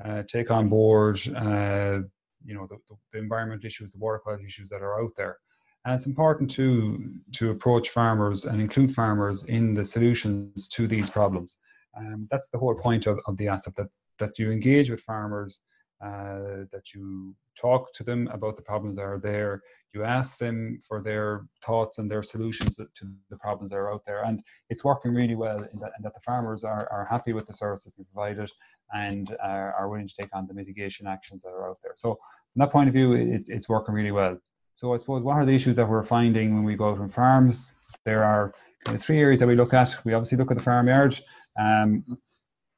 uh, 0.03 0.23
take 0.27 0.49
on 0.49 0.69
board, 0.69 1.19
uh, 1.35 1.99
you 2.45 2.55
know, 2.55 2.67
the, 2.67 2.77
the, 3.11 3.19
environmental 3.19 3.65
issues, 3.65 3.91
the 3.91 3.99
water 3.99 4.19
quality 4.19 4.45
issues 4.45 4.69
that 4.69 4.81
are 4.81 5.01
out 5.01 5.11
there. 5.17 5.37
And 5.85 5.93
it's 5.93 6.05
important 6.05 6.49
to 6.51 7.13
to 7.33 7.51
approach 7.51 7.89
farmers 7.89 8.45
and 8.45 8.61
include 8.61 8.93
farmers 8.93 9.43
in 9.43 9.73
the 9.73 9.83
solutions 9.83 10.67
to 10.69 10.87
these 10.87 11.09
problems. 11.09 11.57
Um, 11.97 12.27
that's 12.31 12.49
the 12.49 12.57
whole 12.57 12.75
point 12.75 13.07
of, 13.07 13.19
of 13.27 13.35
the 13.37 13.47
ASSAP 13.47 13.75
that 13.75 13.87
that 14.19 14.39
you 14.39 14.51
engage 14.51 14.89
with 14.89 15.01
farmers, 15.01 15.59
uh, 16.03 16.65
that 16.71 16.93
you 16.93 17.33
talk 17.59 17.93
to 17.93 18.03
them 18.03 18.27
about 18.33 18.55
the 18.55 18.61
problems 18.61 18.97
that 18.97 19.03
are 19.03 19.19
there. 19.19 19.61
You 19.93 20.03
ask 20.03 20.37
them 20.37 20.79
for 20.85 21.01
their 21.01 21.45
thoughts 21.63 21.97
and 21.97 22.09
their 22.11 22.23
solutions 22.23 22.75
to 22.75 23.05
the 23.29 23.37
problems 23.37 23.71
that 23.71 23.77
are 23.77 23.93
out 23.93 24.01
there. 24.05 24.23
And 24.23 24.41
it's 24.69 24.83
working 24.83 25.13
really 25.13 25.35
well 25.35 25.57
in 25.57 25.79
that, 25.79 25.91
in 25.97 26.03
that 26.03 26.13
the 26.13 26.19
farmers 26.19 26.63
are, 26.63 26.87
are 26.91 27.07
happy 27.09 27.31
with 27.31 27.45
the 27.45 27.53
services 27.53 27.93
we 27.97 28.03
provided 28.05 28.51
and 28.93 29.35
are, 29.41 29.73
are 29.73 29.89
willing 29.89 30.07
to 30.07 30.13
take 30.19 30.35
on 30.35 30.45
the 30.47 30.53
mitigation 30.53 31.07
actions 31.07 31.43
that 31.43 31.49
are 31.49 31.69
out 31.69 31.77
there. 31.83 31.93
So, 31.95 32.15
from 32.53 32.59
that 32.59 32.71
point 32.71 32.89
of 32.89 32.93
view, 32.93 33.13
it, 33.13 33.43
it's 33.47 33.69
working 33.69 33.95
really 33.95 34.11
well. 34.11 34.37
So, 34.73 34.93
I 34.93 34.97
suppose 34.97 35.23
what 35.23 35.37
are 35.37 35.45
the 35.45 35.55
issues 35.55 35.75
that 35.77 35.87
we're 35.87 36.03
finding 36.03 36.53
when 36.53 36.63
we 36.63 36.75
go 36.75 36.89
out 36.89 36.99
on 36.99 37.07
farms? 37.07 37.73
There 38.03 38.23
are 38.23 38.53
kind 38.83 38.97
of 38.97 39.03
three 39.03 39.19
areas 39.19 39.39
that 39.39 39.47
we 39.47 39.55
look 39.55 39.73
at. 39.73 39.95
We 40.03 40.13
obviously 40.13 40.37
look 40.37 40.51
at 40.51 40.57
the 40.57 40.63
farmyard. 40.63 41.17
Um, 41.57 42.03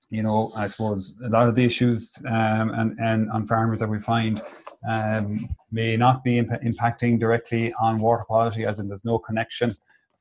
you 0.09 0.21
know, 0.21 0.51
I 0.55 0.67
suppose 0.67 1.15
a 1.23 1.29
lot 1.29 1.47
of 1.49 1.55
the 1.55 1.63
issues 1.63 2.15
um, 2.27 2.69
and, 2.71 2.97
and 2.99 3.31
on 3.31 3.45
farmers 3.47 3.79
that 3.79 3.89
we 3.89 3.99
find 3.99 4.41
um, 4.87 5.49
may 5.71 5.97
not 5.97 6.23
be 6.23 6.37
imp- 6.37 6.61
impacting 6.63 7.19
directly 7.19 7.73
on 7.73 7.97
water 7.97 8.23
quality, 8.23 8.65
as 8.65 8.79
in 8.79 8.87
there's 8.87 9.05
no 9.05 9.17
connection 9.17 9.71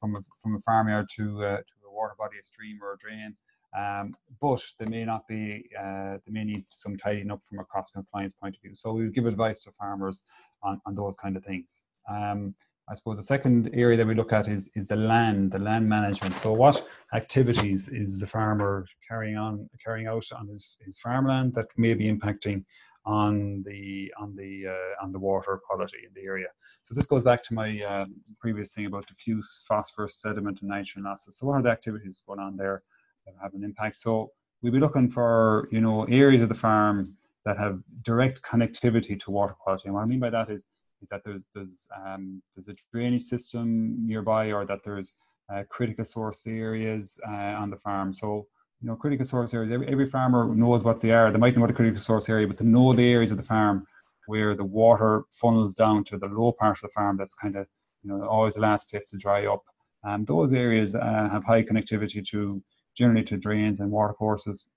from 0.01 0.17
a, 0.17 0.21
from 0.43 0.57
a 0.57 0.61
farmyard 0.61 1.09
to, 1.17 1.45
uh, 1.45 1.57
to 1.59 1.75
a 1.87 1.93
water 1.93 2.15
body, 2.19 2.37
a 2.41 2.45
stream 2.45 2.79
or 2.83 2.95
a 2.95 2.99
drain. 2.99 3.37
Um, 3.77 4.15
but 4.41 4.63
they 4.79 4.87
may 4.87 5.05
not 5.05 5.27
be, 5.27 5.69
uh, 5.79 6.19
they 6.25 6.33
may 6.33 6.45
need 6.45 6.65
some 6.71 6.97
tidying 6.97 7.31
up 7.31 7.43
from 7.43 7.59
a 7.59 7.65
cross 7.65 7.91
compliance 7.91 8.33
point 8.33 8.55
of 8.57 8.63
view. 8.63 8.75
So 8.75 8.93
we 8.93 9.11
give 9.11 9.27
advice 9.27 9.63
to 9.65 9.71
farmers 9.73 10.23
on, 10.63 10.81
on 10.87 10.95
those 10.95 11.17
kind 11.17 11.37
of 11.37 11.45
things. 11.45 11.83
Um, 12.09 12.55
I 12.89 12.95
suppose 12.95 13.17
the 13.17 13.23
second 13.23 13.71
area 13.73 13.97
that 13.97 14.07
we 14.07 14.15
look 14.15 14.33
at 14.33 14.47
is 14.47 14.69
is 14.75 14.87
the 14.87 14.97
land, 14.97 15.53
the 15.53 15.59
land 15.59 15.89
management. 15.89 16.35
So 16.37 16.53
what 16.53 16.87
activities 17.15 17.89
is 17.89 18.19
the 18.19 18.27
farmer 18.27 18.87
carrying 19.09 19.37
on 19.37 19.69
carrying 19.83 20.07
out 20.07 20.27
on 20.33 20.49
his, 20.49 20.77
his 20.85 20.99
farmland 20.99 21.55
that 21.55 21.69
may 21.79 21.95
be 21.95 22.13
impacting 22.13 22.65
on 23.07 23.63
the 23.67 24.13
on 24.19 24.37
the 24.37 24.67
uh, 24.69 25.05
on 25.05 25.13
the 25.13 25.19
water 25.19 25.61
quality 25.67 25.99
in 26.07 26.13
the 26.15 26.27
area. 26.27 26.49
So 26.83 26.95
this 26.95 27.07
goes 27.07 27.23
back 27.23 27.43
to 27.45 27.55
my 27.55 27.81
uh, 27.81 28.07
previous 28.39 28.75
thing 28.75 28.87
about 28.87 29.07
diffuse 29.07 29.65
phosphorus, 29.67 30.21
sediment, 30.21 30.61
and 30.61 30.71
nitrogen 30.71 31.05
losses. 31.05 31.39
So 31.39 31.47
what 31.47 31.55
are 31.55 31.63
the 31.63 31.71
activities 31.71 32.23
going 32.27 32.41
on 32.41 32.57
there 32.57 32.83
that 33.25 33.35
have 33.43 33.55
an 33.55 33.65
impact? 33.65 33.97
So 33.97 34.31
we'll 34.61 34.73
be 34.73 34.81
looking 34.81 35.09
for 35.09 35.69
you 35.73 35.81
know 35.81 36.05
areas 36.05 36.43
of 36.43 36.51
the 36.51 36.55
farm 36.55 37.17
that 37.47 37.59
have 37.59 37.81
direct 38.03 38.43
connectivity 38.43 39.19
to 39.21 39.31
water 39.31 39.55
quality. 39.59 39.85
And 39.87 39.95
what 39.95 40.03
I 40.03 40.07
mean 40.07 40.21
by 40.21 40.31
that 40.31 40.51
is 40.51 40.67
is 41.05 41.11
that 41.11 41.23
there's 41.25 41.47
there's 41.55 41.87
um, 42.05 42.43
there's 42.55 42.69
a 42.69 42.77
drainage 42.93 43.23
system 43.23 43.69
nearby, 44.11 44.53
or 44.53 44.65
that 44.67 44.81
there's 44.85 45.15
uh, 45.53 45.63
critical 45.69 46.05
source 46.05 46.47
areas 46.47 47.19
uh, 47.29 47.55
on 47.63 47.71
the 47.71 47.77
farm. 47.77 48.13
So 48.13 48.47
you 48.81 48.89
know, 48.89 48.97
critical 48.97 49.25
source 49.25 49.55
areas. 49.55 49.73
Every, 49.73 49.89
every 49.89 50.07
farmer 50.07 50.55
knows 50.55 50.83
what 50.85 51.01
they 51.01 51.13
are. 51.13 51.31
They 51.31 51.39
might 51.39 51.55
know 51.55 51.63
what 51.63 51.71
a 51.71 51.81
critical 51.81 52.01
source 52.01 52.29
area, 52.29 52.47
but 52.49 52.57
they 52.59 52.65
know 52.65 52.93
the 52.93 53.13
areas 53.17 53.31
of 53.31 53.37
the 53.37 53.51
farm 53.55 53.87
where 54.27 54.55
the 54.55 54.65
water 54.65 55.25
funnels 55.31 55.75
down 55.75 56.03
to 56.05 56.19
the 56.19 56.27
low 56.27 56.53
part 56.53 56.79
of 56.79 56.83
the 56.83 56.89
farm. 56.89 57.17
That's 57.17 57.35
kind 57.35 57.57
of 57.57 57.67
you 58.03 58.11
know 58.11 58.27
always 58.27 58.55
the 58.55 58.61
last 58.61 58.91
place 58.91 59.09
to 59.11 59.17
dry 59.17 59.47
up. 59.47 59.63
And 60.03 60.27
those 60.27 60.53
areas 60.53 60.95
uh, 60.95 61.29
have 61.33 61.45
high 61.45 61.63
connectivity 61.63 62.27
to 62.31 62.63
generally 62.97 63.25
to 63.25 63.37
drains 63.37 63.81
and 63.81 63.91
water 63.91 64.13
courses. 64.13 64.69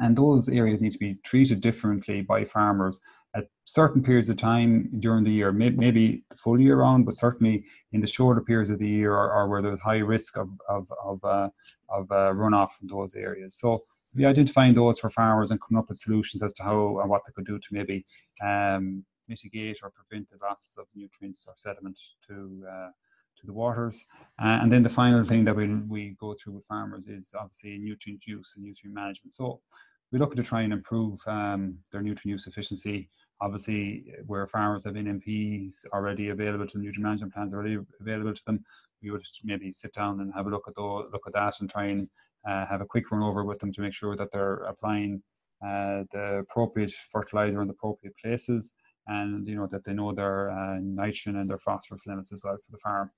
And 0.00 0.16
those 0.16 0.48
areas 0.48 0.82
need 0.82 0.92
to 0.92 0.98
be 0.98 1.14
treated 1.24 1.60
differently 1.60 2.20
by 2.20 2.44
farmers 2.44 3.00
at 3.34 3.46
certain 3.64 4.02
periods 4.02 4.30
of 4.30 4.36
time 4.36 4.88
during 5.00 5.24
the 5.24 5.30
year, 5.30 5.50
maybe 5.50 6.24
the 6.30 6.36
full 6.36 6.60
year 6.60 6.76
round, 6.76 7.04
but 7.04 7.16
certainly 7.16 7.64
in 7.92 8.00
the 8.00 8.06
shorter 8.06 8.40
periods 8.40 8.70
of 8.70 8.78
the 8.78 8.88
year 8.88 9.12
or, 9.12 9.32
or 9.32 9.48
where 9.48 9.62
there's 9.62 9.80
high 9.80 9.98
risk 9.98 10.36
of, 10.36 10.48
of, 10.68 10.86
of, 11.04 11.24
uh, 11.24 11.48
of 11.88 12.10
uh, 12.12 12.32
runoff 12.32 12.72
from 12.72 12.88
those 12.88 13.14
areas. 13.14 13.56
So 13.56 13.84
be 14.14 14.24
identifying 14.24 14.74
those 14.74 15.00
for 15.00 15.10
farmers 15.10 15.50
and 15.50 15.60
coming 15.60 15.78
up 15.80 15.88
with 15.88 15.98
solutions 15.98 16.42
as 16.42 16.52
to 16.54 16.62
how 16.62 17.00
and 17.00 17.10
what 17.10 17.22
they 17.26 17.32
could 17.32 17.46
do 17.46 17.58
to 17.58 17.68
maybe 17.72 18.04
um, 18.44 19.04
mitigate 19.28 19.78
or 19.82 19.90
prevent 19.90 20.28
the 20.30 20.38
losses 20.40 20.76
of 20.78 20.86
nutrients 20.94 21.44
or 21.48 21.54
sediment 21.56 21.98
to 22.28 22.64
uh, 22.70 22.90
to 23.36 23.46
the 23.46 23.52
waters. 23.52 24.04
And 24.38 24.70
then 24.70 24.82
the 24.82 24.88
final 24.88 25.24
thing 25.24 25.44
that 25.44 25.56
we 25.56 25.66
we 25.88 26.16
go 26.20 26.34
through 26.34 26.54
with 26.54 26.64
farmers 26.66 27.06
is 27.08 27.32
obviously 27.36 27.78
nutrient 27.78 28.26
use 28.26 28.52
and 28.54 28.64
nutrient 28.64 28.94
management. 28.94 29.34
So 29.34 29.60
we 30.12 30.18
look 30.18 30.36
to 30.36 30.42
try 30.42 30.62
and 30.62 30.72
improve 30.72 31.18
um, 31.26 31.76
their 31.90 32.02
nutrient 32.02 32.34
use 32.36 32.46
efficiency 32.46 33.08
Obviously, 33.44 34.06
where 34.26 34.46
farmers 34.46 34.84
have 34.84 34.94
NMPs 34.94 35.84
already 35.92 36.30
available 36.30 36.66
to 36.66 36.72
them, 36.72 36.82
nutrient 36.82 37.04
management 37.04 37.34
plans 37.34 37.52
already 37.52 37.76
available 38.00 38.32
to 38.32 38.44
them, 38.46 38.64
we 39.02 39.10
would 39.10 39.22
maybe 39.44 39.70
sit 39.70 39.92
down 39.92 40.20
and 40.20 40.32
have 40.34 40.46
a 40.46 40.50
look 40.50 40.66
at 40.66 40.74
those, 40.74 41.10
look 41.12 41.26
at 41.26 41.34
that, 41.34 41.60
and 41.60 41.68
try 41.68 41.84
and 41.84 42.08
uh, 42.48 42.64
have 42.64 42.80
a 42.80 42.86
quick 42.86 43.10
run 43.10 43.22
over 43.22 43.44
with 43.44 43.58
them 43.58 43.70
to 43.72 43.82
make 43.82 43.92
sure 43.92 44.16
that 44.16 44.30
they're 44.32 44.62
applying 44.72 45.22
uh, 45.62 46.04
the 46.12 46.44
appropriate 46.44 46.92
fertilizer 47.12 47.60
in 47.60 47.68
the 47.68 47.74
appropriate 47.74 48.14
places, 48.16 48.74
and 49.08 49.46
you 49.46 49.56
know 49.56 49.68
that 49.70 49.84
they 49.84 49.92
know 49.92 50.12
their 50.12 50.50
uh, 50.50 50.78
nitrogen 50.80 51.36
and 51.36 51.50
their 51.50 51.58
phosphorus 51.58 52.06
limits 52.06 52.32
as 52.32 52.42
well 52.44 52.56
for 52.56 52.72
the 52.72 52.78
farm. 52.78 53.10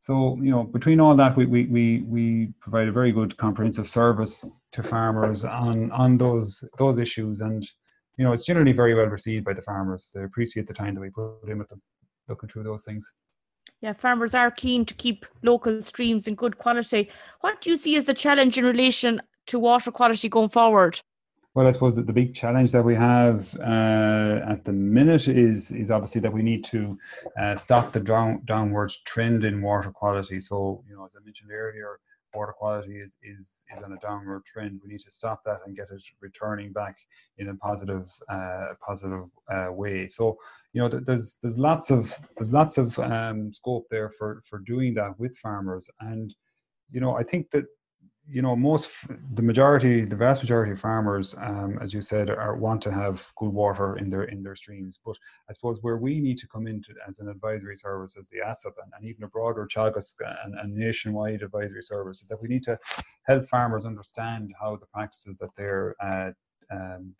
So, 0.00 0.38
you 0.40 0.50
know, 0.50 0.62
between 0.62 1.00
all 1.00 1.14
that, 1.16 1.36
we, 1.36 1.46
we, 1.46 1.66
we, 1.66 2.02
we 2.02 2.52
provide 2.60 2.86
a 2.86 2.92
very 2.92 3.10
good 3.10 3.36
comprehensive 3.36 3.86
service 3.86 4.44
to 4.72 4.82
farmers 4.82 5.44
on, 5.44 5.90
on 5.90 6.18
those, 6.18 6.62
those 6.78 6.98
issues. 6.98 7.40
And, 7.40 7.68
you 8.18 8.24
know, 8.24 8.32
it's 8.32 8.44
generally 8.44 8.72
very 8.72 8.94
well 8.94 9.06
received 9.06 9.44
by 9.44 9.54
the 9.54 9.62
farmers. 9.62 10.10
They 10.14 10.24
appreciate 10.24 10.66
the 10.66 10.74
time 10.74 10.94
that 10.94 11.00
we 11.00 11.08
put 11.08 11.48
in 11.48 11.58
with 11.58 11.68
them, 11.68 11.80
looking 12.28 12.48
through 12.48 12.64
those 12.64 12.82
things. 12.82 13.10
Yeah, 13.80 13.92
farmers 13.92 14.34
are 14.34 14.50
keen 14.50 14.84
to 14.86 14.94
keep 14.94 15.24
local 15.42 15.82
streams 15.82 16.26
in 16.26 16.34
good 16.34 16.58
quality. 16.58 17.10
What 17.42 17.60
do 17.60 17.70
you 17.70 17.76
see 17.76 17.96
as 17.96 18.04
the 18.04 18.14
challenge 18.14 18.58
in 18.58 18.64
relation 18.64 19.22
to 19.46 19.58
water 19.60 19.92
quality 19.92 20.28
going 20.28 20.48
forward? 20.48 21.00
Well, 21.54 21.66
I 21.66 21.70
suppose 21.70 21.94
that 21.96 22.06
the 22.06 22.12
big 22.12 22.34
challenge 22.34 22.72
that 22.72 22.84
we 22.84 22.94
have 22.94 23.56
uh, 23.60 24.40
at 24.48 24.64
the 24.64 24.72
minute 24.72 25.28
is 25.28 25.70
is 25.70 25.90
obviously 25.90 26.20
that 26.20 26.32
we 26.32 26.42
need 26.42 26.64
to 26.64 26.98
uh, 27.40 27.56
stop 27.56 27.92
the 27.92 28.00
down, 28.00 28.42
downward 28.46 28.92
trend 29.04 29.44
in 29.44 29.62
water 29.62 29.90
quality. 29.90 30.40
So, 30.40 30.84
you 30.88 30.96
know, 30.96 31.04
as 31.04 31.12
I 31.16 31.24
mentioned 31.24 31.50
earlier, 31.52 31.98
water 32.34 32.52
quality 32.52 32.96
is, 32.98 33.16
is, 33.22 33.64
is 33.74 33.82
on 33.82 33.92
a 33.92 33.98
downward 33.98 34.44
trend. 34.44 34.80
We 34.82 34.90
need 34.90 35.00
to 35.00 35.10
stop 35.10 35.42
that 35.44 35.60
and 35.66 35.76
get 35.76 35.88
it 35.90 36.02
returning 36.20 36.72
back 36.72 36.96
in 37.38 37.48
a 37.48 37.54
positive, 37.56 38.10
uh, 38.30 38.74
positive 38.86 39.24
uh, 39.52 39.68
way. 39.70 40.08
So, 40.08 40.36
you 40.72 40.82
know, 40.82 40.88
there's 40.88 41.38
there's 41.40 41.58
lots 41.58 41.90
of 41.90 42.14
there's 42.36 42.52
lots 42.52 42.76
of 42.76 42.98
um, 42.98 43.52
scope 43.54 43.86
there 43.90 44.10
for 44.10 44.42
for 44.44 44.58
doing 44.60 44.94
that 44.94 45.18
with 45.18 45.36
farmers, 45.38 45.88
and 46.00 46.34
you 46.90 47.00
know, 47.00 47.16
I 47.16 47.22
think 47.22 47.50
that 47.52 47.64
you 48.30 48.42
know 48.42 48.54
most 48.54 49.06
the 49.34 49.42
majority 49.42 50.04
the 50.04 50.16
vast 50.16 50.42
majority 50.42 50.72
of 50.72 50.80
farmers 50.80 51.34
um, 51.38 51.78
as 51.80 51.94
you 51.94 52.00
said 52.00 52.28
are, 52.28 52.56
want 52.56 52.82
to 52.82 52.92
have 52.92 53.32
good 53.36 53.50
water 53.50 53.96
in 53.96 54.10
their 54.10 54.24
in 54.24 54.42
their 54.42 54.54
streams. 54.54 55.00
But 55.04 55.16
i 55.48 55.52
suppose 55.52 55.78
where 55.80 55.96
we 55.96 56.20
need 56.20 56.38
to 56.38 56.48
come 56.48 56.66
into 56.66 56.92
as 57.08 57.20
an 57.20 57.28
advisory 57.28 57.76
service 57.76 58.16
as 58.18 58.28
the 58.28 58.38
ASSAP 58.38 58.72
and, 58.82 58.92
and 58.96 59.06
even 59.06 59.24
a 59.24 59.28
broader 59.28 59.66
Teagasc 59.66 60.14
and, 60.44 60.54
and, 60.58 60.74
nationwide 60.74 61.42
advisory 61.42 61.82
service 61.82 62.20
is 62.20 62.28
that 62.28 62.40
we 62.40 62.48
need 62.48 62.62
to 62.64 62.78
help 63.26 63.48
farmers 63.48 63.84
understand 63.84 64.52
how 64.60 64.76
the 64.76 64.86
practices 64.86 65.38
that 65.38 65.50
they're 65.56 65.94
uh, 66.02 66.30
um, 66.70 67.14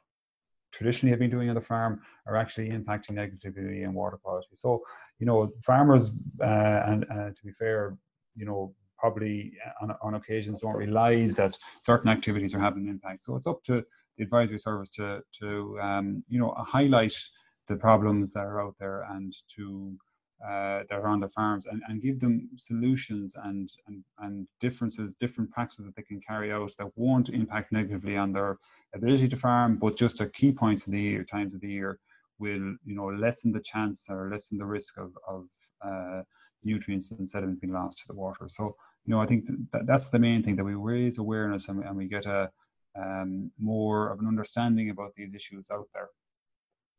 traditionally 0.73 1.11
have 1.11 1.19
been 1.19 1.31
doing 1.31 1.49
on 1.49 1.55
the 1.55 1.61
farm 1.61 2.01
are 2.27 2.37
actually 2.37 2.69
impacting 2.69 3.13
negatively 3.13 3.83
in 3.83 3.95
water 3.95 4.19
quality. 4.19 4.49
So 4.53 4.83
you 5.19 5.27
know 5.27 5.51
farmers 5.63 6.11
uh, 6.43 6.83
and 6.87 7.07
uh, 7.11 7.31
to 7.31 7.43
be 7.45 7.53
fair 7.53 7.97
you 8.37 8.45
know 8.45 8.75
probably 8.99 9.53
uh, 9.65 9.85
on, 9.85 9.97
on 10.03 10.15
occasions 10.15 10.61
don't 10.61 10.77
realize 10.77 11.37
that 11.37 11.57
certain 11.81 12.11
activities 12.11 12.55
are 12.55 12.61
having 12.61 12.85
an 12.85 12.91
impact. 12.91 13.25
So 13.25 13.35
it's 13.35 13.47
up 13.47 13.63
to 13.65 13.85
the 14.17 14.25
advisory 14.25 14.59
service 14.59 14.91
to, 14.91 15.21
to 15.41 15.79
um, 15.81 16.25
you 16.29 16.39
know, 16.39 16.55
highlight 16.59 17.15
the 17.69 17.77
problems 17.77 18.33
that 18.33 18.41
are 18.41 18.63
out 18.63 18.75
there 18.79 19.07
and 19.11 19.33
to 19.57 19.97
uh, 20.45 20.85
that 20.89 20.93
are 20.93 21.09
on 21.09 21.19
the 21.19 21.29
farms 21.29 21.67
and, 21.67 21.83
and 21.89 22.01
give 22.01 22.21
them 22.21 22.49
solutions 22.55 23.35
and, 23.43 23.73
and, 23.89 24.05
and 24.21 24.47
differences, 24.61 25.15
different 25.15 25.51
practices 25.51 25.85
that 25.85 25.97
they 25.97 26.03
can 26.03 26.21
carry 26.21 26.53
out 26.53 26.71
that 26.79 26.87
won't 26.95 27.29
impact 27.31 27.73
negatively 27.73 28.17
on 28.17 28.33
their 28.33 28.57
ability 28.95 29.27
to 29.27 29.37
farm, 29.37 29.77
but 29.77 29.97
just 29.97 30.21
at 30.21 30.33
key 30.33 30.53
points 30.53 30.87
of 30.87 30.93
the 30.93 31.01
year, 31.01 31.25
times 31.25 31.55
of 31.55 31.61
the 31.61 31.69
year, 31.69 31.99
will 32.39 32.77
you 32.85 32.95
know 32.95 33.07
lessen 33.07 33.51
the 33.51 33.61
chance 33.61 34.07
or 34.09 34.31
lessen 34.31 34.59
the 34.59 34.65
risk 34.65 34.97
of, 34.97 35.13
of 35.27 35.47
uh, 35.85 36.23
nutrients 36.65 37.11
and 37.11 37.29
sediment 37.29 37.61
being 37.61 37.73
lost 37.73 37.99
to 37.99 38.05
the 38.09 38.15
water. 38.15 38.47
So 38.49 38.77
you 39.05 39.15
know 39.15 39.21
I 39.21 39.27
think 39.27 39.47
that 39.73 39.87
that's 39.87 40.09
the 40.09 40.19
main 40.19 40.43
thing 40.43 40.57
that 40.57 40.65
we 40.65 40.75
raise 40.75 41.19
awareness 41.19 41.69
and, 41.69 41.85
and 41.85 41.97
we 41.97 42.07
get 42.09 42.27
a 42.27 42.51
um, 42.97 43.51
more 43.59 44.11
of 44.11 44.19
an 44.21 44.27
understanding 44.27 44.91
about 44.91 45.15
these 45.15 45.35
issues 45.35 45.71
out 45.71 45.89
there. 45.95 46.09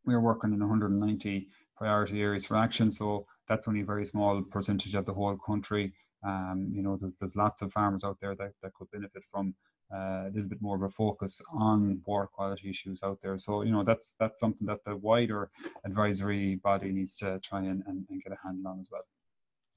We're 0.05 0.21
working 0.21 0.53
in 0.53 0.59
190 0.59 1.47
priority 1.77 2.21
areas 2.21 2.45
for 2.45 2.57
action. 2.57 2.91
So 2.91 3.25
that's 3.47 3.67
only 3.67 3.81
a 3.81 3.85
very 3.85 4.05
small 4.05 4.41
percentage 4.41 4.95
of 4.95 5.05
the 5.05 5.13
whole 5.13 5.37
country. 5.37 5.91
Um, 6.23 6.69
you 6.73 6.83
know, 6.83 6.97
there's, 6.97 7.15
there's 7.15 7.35
lots 7.35 7.61
of 7.61 7.71
farmers 7.71 8.03
out 8.03 8.17
there 8.21 8.35
that, 8.35 8.51
that 8.61 8.73
could 8.73 8.91
benefit 8.91 9.23
from 9.31 9.53
uh, 9.93 10.25
a 10.27 10.31
little 10.33 10.49
bit 10.49 10.61
more 10.61 10.75
of 10.75 10.83
a 10.83 10.89
focus 10.89 11.41
on 11.53 12.01
water 12.05 12.27
quality 12.27 12.69
issues 12.69 13.01
out 13.03 13.17
there. 13.23 13.37
So, 13.37 13.63
you 13.63 13.71
know, 13.71 13.83
that's 13.83 14.15
that's 14.19 14.39
something 14.39 14.67
that 14.67 14.83
the 14.85 14.95
wider 14.95 15.49
advisory 15.85 16.55
body 16.55 16.91
needs 16.91 17.15
to 17.17 17.39
try 17.39 17.61
and, 17.61 17.81
and, 17.87 18.05
and 18.09 18.21
get 18.21 18.33
a 18.33 18.37
handle 18.45 18.71
on 18.71 18.79
as 18.79 18.89
well. 18.91 19.01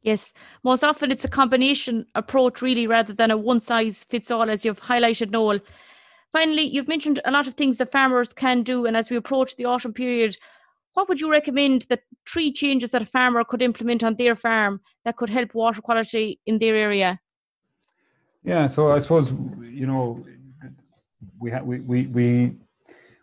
Yes, 0.03 0.33
most 0.65 0.83
often 0.83 1.13
it's 1.13 1.25
a 1.25 1.29
combination 1.29 2.07
approach, 2.15 2.61
really, 2.61 2.87
rather 2.87 3.13
than 3.13 3.31
a 3.31 3.37
one 3.37 3.61
size 3.61 4.05
fits 4.05 4.31
all, 4.31 4.51
as 4.51 4.65
you've 4.65 4.81
highlighted, 4.81 5.31
Noel. 5.31 5.61
Finally, 6.33 6.63
you've 6.63 6.89
mentioned 6.89 7.21
a 7.25 7.31
lot 7.31 7.47
of 7.47 7.55
things 7.55 7.77
that 7.77 7.93
farmers 7.93 8.33
can 8.33 8.63
do, 8.63 8.87
and 8.87 8.97
as 8.97 9.11
we 9.11 9.17
approach 9.17 9.55
the 9.57 9.65
autumn 9.65 9.93
period, 9.93 10.37
what 10.95 11.09
would 11.09 11.21
you 11.21 11.31
recommend 11.31 11.83
the 11.83 12.01
three 12.29 12.53
changes 12.53 12.91
that 12.91 13.03
a 13.03 13.07
farmer 13.07 13.45
could 13.45 13.63
implement 13.63 14.03
on 14.03 14.17
their 14.17 14.35
farm 14.35 14.81
that 15.05 15.17
could 15.17 15.31
help 15.31 15.55
water 15.55 15.81
quality 15.81 16.41
in 16.47 16.59
their 16.59 16.75
area? 16.75 17.19
Yeah, 18.45 18.67
so 18.67 18.91
I 18.91 18.99
suppose 18.99 19.31
you 19.31 19.87
know 19.87 20.25
we 21.39 21.51
ha- 21.51 21.63
we, 21.63 21.81
we 21.81 22.07
we 22.07 22.57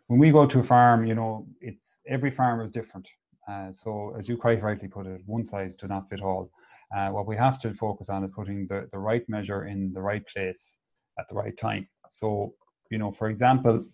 when 0.08 0.20
we 0.20 0.32
go 0.32 0.46
to 0.48 0.60
a 0.60 0.64
farm, 0.64 1.06
you 1.06 1.14
know, 1.14 1.46
it's 1.62 2.02
every 2.08 2.32
farmer 2.32 2.64
is 2.64 2.72
different. 2.72 3.08
Uh, 3.48 3.72
so 3.72 4.16
as 4.18 4.28
you 4.28 4.38
quite 4.38 4.62
rightly 4.62 4.88
put 4.88 5.06
it, 5.06 5.22
one 5.26 5.46
size 5.46 5.76
does 5.76 5.90
not 5.90 6.10
fit 6.10 6.22
all. 6.22 6.52
Uh, 6.96 7.10
what 7.10 7.28
we 7.28 7.36
have 7.36 7.60
to 7.60 7.74
focus 7.74 8.10
on 8.10 8.24
is 8.24 8.32
putting 8.36 8.68
the, 8.68 8.88
the 8.92 8.98
right 8.98 9.28
measure 9.30 9.66
in 9.66 9.94
the 9.94 10.02
right 10.02 10.24
place 10.34 10.78
at 11.20 11.28
the 11.30 11.36
right 11.36 11.56
time. 11.58 11.88
So, 12.10 12.54
you 12.90 12.98
know, 12.98 13.12
for 13.12 13.30
example, 13.30 13.86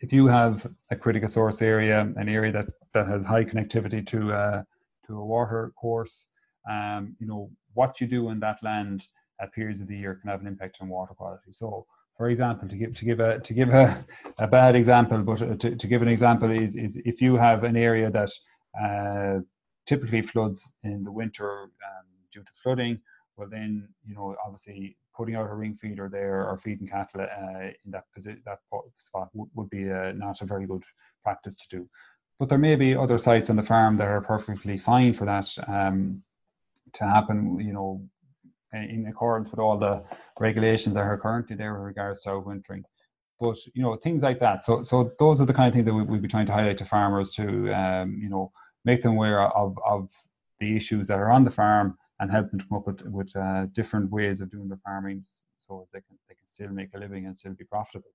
if 0.00 0.12
you 0.12 0.26
have 0.28 0.66
a 0.90 0.96
critical 0.96 1.28
source 1.28 1.60
area, 1.60 2.00
an 2.16 2.28
area 2.28 2.52
that, 2.52 2.66
that 2.92 3.08
has 3.08 3.26
high 3.26 3.44
connectivity 3.44 4.06
to 4.06 4.32
uh, 4.32 4.62
to 5.06 5.18
a 5.18 5.24
water 5.24 5.72
course, 5.80 6.28
um, 6.70 7.16
you 7.18 7.26
know 7.26 7.50
what 7.74 8.00
you 8.00 8.06
do 8.06 8.30
in 8.30 8.40
that 8.40 8.58
land 8.62 9.06
at 9.40 9.52
periods 9.52 9.80
of 9.80 9.88
the 9.88 9.96
year 9.96 10.14
can 10.14 10.30
have 10.30 10.40
an 10.40 10.46
impact 10.46 10.78
on 10.80 10.88
water 10.88 11.14
quality. 11.14 11.52
So, 11.52 11.86
for 12.16 12.28
example, 12.30 12.68
to 12.68 12.76
give 12.76 12.94
to 12.94 13.04
give 13.04 13.20
a 13.20 13.38
to 13.40 13.54
give 13.54 13.70
a, 13.70 14.04
a 14.38 14.46
bad 14.46 14.76
example, 14.76 15.18
but 15.22 15.60
to, 15.60 15.76
to 15.76 15.86
give 15.86 16.02
an 16.02 16.08
example 16.08 16.50
is 16.50 16.76
is 16.76 16.96
if 17.04 17.20
you 17.20 17.36
have 17.36 17.64
an 17.64 17.76
area 17.76 18.10
that 18.10 18.30
uh, 18.80 19.40
typically 19.86 20.22
floods 20.22 20.72
in 20.84 21.02
the 21.02 21.12
winter 21.12 21.62
um, 21.62 22.07
due 22.38 22.44
to 22.44 22.60
flooding, 22.62 23.00
well 23.36 23.48
then 23.50 23.88
you 24.06 24.14
know 24.14 24.36
obviously 24.44 24.96
putting 25.16 25.34
out 25.34 25.50
a 25.50 25.54
ring 25.54 25.74
feeder 25.74 26.08
there 26.08 26.46
or 26.48 26.56
feeding 26.56 26.86
cattle 26.86 27.20
uh, 27.20 27.66
in 27.84 27.90
that 27.90 28.04
position, 28.14 28.40
that 28.46 28.58
spot 28.98 29.28
would, 29.34 29.50
would 29.54 29.68
be 29.68 29.90
uh, 29.90 30.12
not 30.12 30.40
a 30.40 30.46
very 30.46 30.64
good 30.64 30.84
practice 31.24 31.56
to 31.56 31.68
do. 31.68 31.88
But 32.38 32.48
there 32.48 32.58
may 32.58 32.76
be 32.76 32.94
other 32.94 33.18
sites 33.18 33.50
on 33.50 33.56
the 33.56 33.64
farm 33.64 33.96
that 33.96 34.06
are 34.06 34.20
perfectly 34.20 34.78
fine 34.78 35.12
for 35.12 35.24
that 35.24 35.48
um, 35.66 36.22
to 36.92 37.04
happen. 37.04 37.58
You 37.60 37.72
know, 37.72 38.08
in 38.72 39.06
accordance 39.08 39.50
with 39.50 39.60
all 39.60 39.78
the 39.78 40.02
regulations 40.38 40.94
that 40.94 41.00
are 41.00 41.18
currently 41.18 41.56
there 41.56 41.74
with 41.74 41.82
regards 41.82 42.20
to 42.20 42.30
overwintering. 42.30 42.82
But 43.40 43.56
you 43.74 43.82
know, 43.82 43.96
things 43.96 44.22
like 44.22 44.40
that. 44.40 44.64
So, 44.64 44.82
so 44.82 45.12
those 45.18 45.40
are 45.40 45.46
the 45.46 45.54
kind 45.54 45.68
of 45.68 45.74
things 45.74 45.86
that 45.86 45.94
we, 45.94 46.02
we'll 46.02 46.20
be 46.20 46.28
trying 46.28 46.46
to 46.46 46.52
highlight 46.52 46.78
to 46.78 46.84
farmers 46.84 47.32
to, 47.34 47.72
um, 47.72 48.18
you 48.20 48.28
know, 48.28 48.52
make 48.84 49.02
them 49.02 49.12
aware 49.12 49.42
of 49.42 49.78
of 49.86 50.10
the 50.60 50.76
issues 50.76 51.06
that 51.06 51.18
are 51.18 51.30
on 51.30 51.44
the 51.44 51.50
farm 51.50 51.96
and 52.20 52.30
help 52.30 52.50
them 52.50 52.60
to 52.60 52.66
come 52.66 52.78
up 52.78 52.86
with, 52.86 53.02
with 53.06 53.36
uh, 53.36 53.66
different 53.72 54.10
ways 54.10 54.40
of 54.40 54.50
doing 54.50 54.68
the 54.68 54.76
farming 54.76 55.24
so 55.58 55.86
they 55.92 56.00
can 56.00 56.16
they 56.28 56.34
can 56.34 56.46
still 56.46 56.70
make 56.70 56.88
a 56.94 56.98
living 56.98 57.26
and 57.26 57.38
still 57.38 57.52
be 57.52 57.64
profitable. 57.64 58.10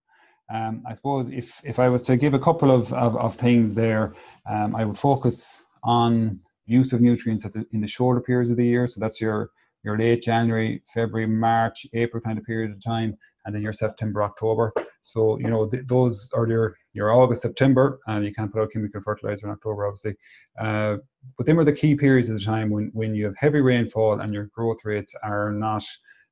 Um, 0.53 0.83
I 0.89 0.93
suppose 0.93 1.29
if 1.29 1.61
if 1.63 1.79
I 1.79 1.89
was 1.89 2.01
to 2.03 2.17
give 2.17 2.33
a 2.33 2.39
couple 2.39 2.71
of, 2.71 2.91
of, 2.93 3.15
of 3.17 3.35
things 3.35 3.73
there, 3.73 4.13
um, 4.49 4.75
I 4.75 4.85
would 4.85 4.97
focus 4.97 5.63
on 5.83 6.39
use 6.65 6.93
of 6.93 7.01
nutrients 7.01 7.43
the, 7.43 7.65
in 7.71 7.81
the 7.81 7.87
shorter 7.87 8.21
periods 8.21 8.51
of 8.51 8.57
the 8.57 8.65
year. 8.65 8.87
So 8.87 8.99
that's 8.99 9.19
your 9.21 9.51
your 9.83 9.97
late 9.97 10.23
January, 10.23 10.81
February, 10.93 11.27
March, 11.27 11.85
April 11.93 12.21
kind 12.21 12.37
of 12.37 12.45
period 12.45 12.71
of 12.71 12.83
time, 12.83 13.17
and 13.45 13.53
then 13.53 13.61
your 13.61 13.73
September, 13.73 14.23
October. 14.23 14.73
So 15.01 15.37
you 15.39 15.49
know 15.49 15.67
th- 15.67 15.83
those 15.87 16.31
are 16.33 16.47
your 16.47 16.75
your 16.93 17.11
August, 17.11 17.41
September, 17.41 17.99
and 18.07 18.25
you 18.25 18.33
can't 18.33 18.51
put 18.51 18.61
out 18.61 18.71
chemical 18.71 19.01
fertilizer 19.01 19.47
in 19.47 19.53
October, 19.53 19.85
obviously. 19.85 20.15
Uh, 20.59 20.97
but 21.37 21.45
them 21.45 21.59
are 21.59 21.65
the 21.65 21.73
key 21.73 21.95
periods 21.95 22.29
of 22.29 22.37
the 22.37 22.45
time 22.45 22.69
when 22.69 22.89
when 22.93 23.13
you 23.13 23.25
have 23.25 23.35
heavy 23.37 23.61
rainfall 23.61 24.19
and 24.19 24.33
your 24.33 24.45
growth 24.55 24.79
rates 24.85 25.13
are 25.23 25.51
not 25.51 25.83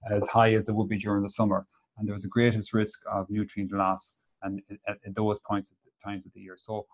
as 0.09 0.25
high 0.27 0.53
as 0.53 0.65
they 0.65 0.73
would 0.73 0.89
be 0.89 0.97
during 0.97 1.21
the 1.21 1.29
summer, 1.29 1.65
and 1.97 2.07
there's 2.07 2.23
the 2.23 2.29
greatest 2.29 2.73
risk 2.73 2.99
of 3.11 3.29
nutrient 3.29 3.71
loss 3.71 4.15
and 4.43 4.61
at, 4.87 4.97
at 5.05 5.15
those 5.15 5.39
points 5.39 5.73
times 6.03 6.25
of 6.25 6.33
the 6.33 6.39
year. 6.39 6.55
So 6.57 6.85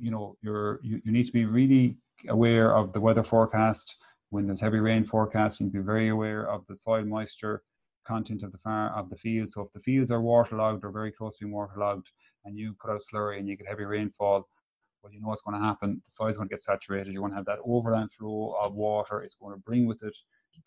you 0.00 0.10
know 0.10 0.36
you're 0.42 0.80
you, 0.82 1.00
you 1.04 1.12
need 1.12 1.24
to 1.24 1.32
be 1.32 1.44
really 1.44 1.98
aware 2.28 2.74
of 2.74 2.92
the 2.92 3.00
weather 3.00 3.22
forecast 3.22 3.96
when 4.32 4.46
there's 4.46 4.62
heavy 4.62 4.78
rain 4.78 5.04
forecast, 5.04 5.60
you 5.60 5.66
need 5.66 5.72
to 5.72 5.78
be 5.80 5.84
very 5.84 6.08
aware 6.08 6.50
of 6.50 6.66
the 6.66 6.74
soil 6.74 7.04
moisture 7.04 7.62
content 8.06 8.42
of 8.42 8.50
the 8.50 8.56
farm 8.56 8.90
of 8.96 9.10
the 9.10 9.16
field. 9.16 9.50
So 9.50 9.60
if 9.60 9.70
the 9.72 9.78
fields 9.78 10.10
are 10.10 10.22
waterlogged 10.22 10.84
or 10.84 10.90
very 10.90 11.12
close 11.12 11.36
to 11.36 11.44
being 11.44 11.52
waterlogged, 11.52 12.10
and 12.46 12.58
you 12.58 12.74
put 12.80 12.90
out 12.90 13.02
slurry 13.02 13.38
and 13.38 13.46
you 13.46 13.58
get 13.58 13.68
heavy 13.68 13.84
rainfall, 13.84 14.48
well, 15.02 15.12
you 15.12 15.20
know 15.20 15.28
what's 15.28 15.42
going 15.42 15.60
to 15.60 15.64
happen. 15.64 16.00
The 16.02 16.10
soil's 16.10 16.38
going 16.38 16.48
to 16.48 16.54
get 16.54 16.62
saturated. 16.62 17.12
You're 17.12 17.20
going 17.20 17.32
to 17.32 17.36
have 17.36 17.44
that 17.44 17.58
overland 17.62 18.10
flow 18.10 18.56
of 18.62 18.74
water. 18.74 19.20
It's 19.20 19.34
going 19.34 19.54
to 19.54 19.60
bring 19.60 19.86
with 19.86 20.02
it 20.02 20.16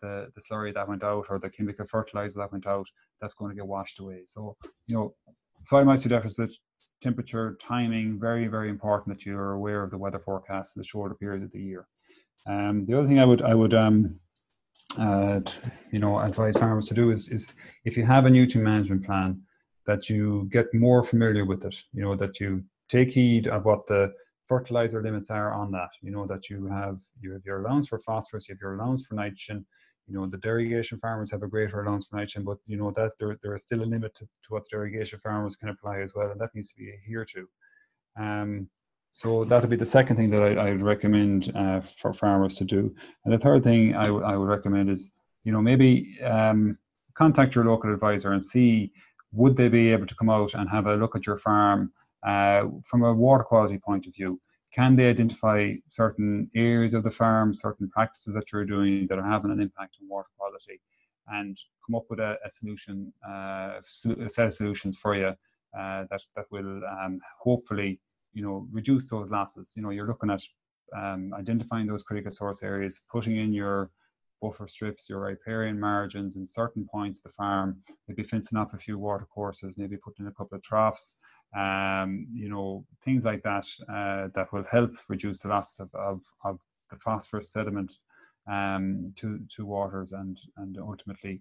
the, 0.00 0.28
the 0.36 0.40
slurry 0.40 0.72
that 0.72 0.88
went 0.88 1.02
out 1.02 1.26
or 1.28 1.40
the 1.40 1.50
chemical 1.50 1.86
fertilizer 1.86 2.38
that 2.38 2.52
went 2.52 2.68
out. 2.68 2.86
That's 3.20 3.34
going 3.34 3.50
to 3.50 3.56
get 3.56 3.66
washed 3.66 3.98
away. 3.98 4.22
So 4.28 4.56
you 4.86 4.94
know, 4.94 5.14
soil 5.62 5.84
moisture 5.84 6.10
deficit, 6.10 6.52
temperature, 7.00 7.58
timing, 7.60 8.20
very 8.20 8.46
very 8.46 8.68
important 8.68 9.16
that 9.16 9.26
you 9.26 9.36
are 9.36 9.54
aware 9.54 9.82
of 9.82 9.90
the 9.90 9.98
weather 9.98 10.20
forecast 10.20 10.76
in 10.76 10.80
the 10.80 10.86
shorter 10.86 11.16
period 11.16 11.42
of 11.42 11.50
the 11.50 11.60
year. 11.60 11.88
Um, 12.48 12.86
the 12.86 12.98
other 12.98 13.08
thing 13.08 13.18
I 13.18 13.24
would 13.24 13.42
I 13.42 13.54
would 13.54 13.74
um, 13.74 14.18
uh, 14.98 15.40
you 15.90 15.98
know 15.98 16.18
advise 16.20 16.56
farmers 16.56 16.86
to 16.86 16.94
do 16.94 17.10
is 17.10 17.28
is 17.28 17.54
if 17.84 17.96
you 17.96 18.04
have 18.04 18.26
a 18.26 18.30
nutrient 18.30 18.64
management 18.64 19.04
plan 19.04 19.42
that 19.86 20.10
you 20.10 20.48
get 20.50 20.72
more 20.74 21.02
familiar 21.02 21.44
with 21.44 21.64
it. 21.64 21.76
You 21.92 22.02
know 22.02 22.16
that 22.16 22.40
you 22.40 22.64
take 22.88 23.10
heed 23.10 23.48
of 23.48 23.64
what 23.64 23.86
the 23.86 24.12
fertilizer 24.46 25.02
limits 25.02 25.30
are 25.30 25.52
on 25.52 25.70
that. 25.72 25.90
You 26.02 26.10
know 26.10 26.26
that 26.26 26.50
you 26.50 26.66
have 26.66 27.00
you 27.20 27.32
have 27.32 27.44
your 27.44 27.60
allowance 27.60 27.88
for 27.88 27.98
phosphorus, 28.00 28.48
you 28.48 28.54
have 28.54 28.60
your 28.60 28.74
allowance 28.74 29.06
for 29.06 29.14
nitrogen. 29.14 29.64
You 30.06 30.14
know 30.14 30.26
the 30.26 30.38
derogation 30.38 30.98
farmers 30.98 31.30
have 31.30 31.42
a 31.42 31.48
greater 31.48 31.82
allowance 31.82 32.06
for 32.06 32.16
nitrogen, 32.16 32.44
but 32.44 32.58
you 32.66 32.76
know 32.76 32.92
that 32.96 33.12
there 33.18 33.36
there 33.42 33.54
is 33.54 33.62
still 33.62 33.82
a 33.82 33.84
limit 33.84 34.14
to, 34.16 34.24
to 34.24 34.48
what 34.48 34.68
the 34.68 35.20
farmers 35.22 35.56
can 35.56 35.68
apply 35.70 36.00
as 36.00 36.14
well, 36.14 36.30
and 36.30 36.40
that 36.40 36.54
needs 36.54 36.72
to 36.72 36.78
be 36.78 36.92
adhered 36.92 37.28
to. 37.28 37.48
Um, 38.18 38.68
so 39.16 39.46
that'll 39.46 39.70
be 39.70 39.76
the 39.76 39.86
second 39.86 40.16
thing 40.16 40.28
that 40.28 40.42
I, 40.42 40.72
would 40.72 40.82
recommend 40.82 41.50
uh, 41.56 41.80
for 41.80 42.12
farmers 42.12 42.56
to 42.56 42.64
do. 42.64 42.94
And 43.24 43.32
the 43.32 43.38
third 43.38 43.64
thing 43.64 43.96
I, 43.96 44.08
w- 44.08 44.22
I 44.22 44.36
would 44.36 44.46
recommend 44.46 44.90
is, 44.90 45.08
you 45.42 45.52
know, 45.52 45.62
maybe 45.62 46.18
um, 46.22 46.76
contact 47.14 47.54
your 47.54 47.64
local 47.64 47.90
advisor 47.90 48.34
and 48.34 48.44
see 48.44 48.92
would 49.32 49.56
they 49.56 49.68
be 49.68 49.90
able 49.90 50.06
to 50.06 50.14
come 50.16 50.28
out 50.28 50.52
and 50.52 50.68
have 50.68 50.86
a 50.86 50.96
look 50.96 51.16
at 51.16 51.26
your 51.26 51.38
farm 51.38 51.92
uh, 52.26 52.64
from 52.84 53.04
a 53.04 53.14
water 53.14 53.42
quality 53.42 53.78
point 53.78 54.06
of 54.06 54.14
view. 54.14 54.38
Can 54.70 54.96
they 54.96 55.08
identify 55.08 55.72
certain 55.88 56.50
areas 56.54 56.92
of 56.92 57.02
the 57.02 57.10
farm, 57.10 57.54
certain 57.54 57.88
practices 57.88 58.34
that 58.34 58.52
you're 58.52 58.66
doing 58.66 59.06
that 59.06 59.18
are 59.18 59.30
having 59.30 59.50
an 59.50 59.62
impact 59.62 59.96
on 59.98 60.10
water 60.10 60.28
quality, 60.36 60.78
and 61.28 61.56
come 61.86 61.94
up 61.94 62.04
with 62.10 62.20
a, 62.20 62.36
a 62.44 62.50
solution, 62.50 63.10
uh, 63.26 63.80
a 63.80 64.28
set 64.28 64.46
of 64.46 64.52
solutions 64.52 64.98
for 64.98 65.16
you 65.16 65.28
uh, 65.78 66.04
that 66.10 66.22
that 66.34 66.44
will 66.50 66.82
um, 66.84 67.18
hopefully 67.40 67.98
you 68.36 68.42
know 68.42 68.68
reduce 68.70 69.08
those 69.08 69.30
losses 69.30 69.72
you 69.76 69.82
know 69.82 69.90
you're 69.90 70.06
looking 70.06 70.30
at 70.30 70.42
um, 71.00 71.32
identifying 71.34 71.86
those 71.86 72.02
critical 72.02 72.30
source 72.30 72.62
areas 72.62 73.00
putting 73.10 73.36
in 73.36 73.52
your 73.52 73.90
buffer 74.42 74.68
strips 74.68 75.08
your 75.08 75.20
riparian 75.20 75.80
margins 75.80 76.36
in 76.36 76.46
certain 76.46 76.86
points 76.86 77.18
of 77.18 77.24
the 77.24 77.30
farm 77.30 77.78
maybe 78.06 78.22
fencing 78.22 78.58
off 78.58 78.74
a 78.74 78.78
few 78.86 78.98
water 78.98 79.26
courses 79.34 79.78
maybe 79.78 79.96
putting 79.96 80.26
in 80.26 80.30
a 80.30 80.34
couple 80.34 80.56
of 80.56 80.62
troughs 80.62 81.16
um, 81.56 82.26
you 82.32 82.50
know 82.50 82.84
things 83.02 83.24
like 83.24 83.42
that 83.42 83.66
uh, 83.88 84.28
that 84.34 84.52
will 84.52 84.64
help 84.64 84.92
reduce 85.08 85.40
the 85.40 85.48
loss 85.48 85.80
of, 85.80 85.88
of, 85.94 86.22
of 86.44 86.60
the 86.90 86.96
phosphorus 86.96 87.50
sediment 87.50 87.92
um, 88.52 89.12
to 89.16 89.40
to 89.48 89.64
waters 89.64 90.12
and 90.12 90.38
and 90.58 90.76
ultimately 90.78 91.40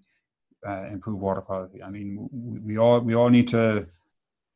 uh, 0.67 0.85
improve 0.91 1.19
water 1.19 1.41
quality. 1.41 1.83
I 1.83 1.89
mean, 1.89 2.27
we, 2.31 2.59
we 2.59 2.77
all 2.77 2.99
we 2.99 3.15
all 3.15 3.29
need 3.29 3.47
to 3.49 3.85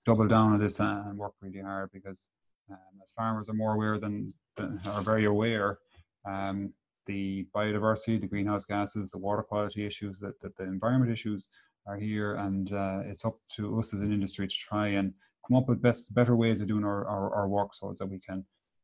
double 0.10 0.28
down 0.28 0.54
on 0.54 0.60
this 0.60 0.80
and 0.80 1.16
work 1.20 1.34
really 1.40 1.62
hard 1.62 1.92
because 1.94 2.30
um, 2.72 2.78
as 3.04 3.12
farmers 3.12 3.48
are 3.48 3.54
more 3.54 3.76
aware 3.76 4.00
than, 4.00 4.34
than 4.56 4.82
are 4.88 5.04
very 5.04 5.26
aware, 5.26 5.78
um, 6.26 6.74
the 7.06 7.46
biodiversity, 7.56 8.20
the 8.20 8.26
greenhouse 8.26 8.66
gases, 8.66 9.12
the 9.12 9.20
water 9.20 9.44
quality 9.44 9.86
issues, 9.86 10.20
that, 10.20 10.40
that 10.40 10.58
the 10.58 10.64
environment 10.64 11.12
issues 11.12 11.50
are 11.86 11.96
here, 11.96 12.38
and 12.38 12.74
uh, 12.74 13.02
it's 13.06 13.24
up 13.24 13.38
to 13.50 13.78
us 13.78 13.94
as 13.94 14.02
an 14.02 14.12
industry 14.12 14.48
to 14.48 14.56
try 14.56 14.88
and 14.88 15.14
come 15.48 15.58
up 15.58 15.70
with 15.70 15.80
best, 15.80 16.16
better 16.16 16.36
ways 16.36 16.60
of 16.60 16.68
doing 16.68 16.84
our, 16.84 17.08
our, 17.08 17.36
our 17.36 17.48
work 17.48 17.76
so 17.76 17.94
that 18.00 18.08
we 18.08 18.20
can 18.20 18.44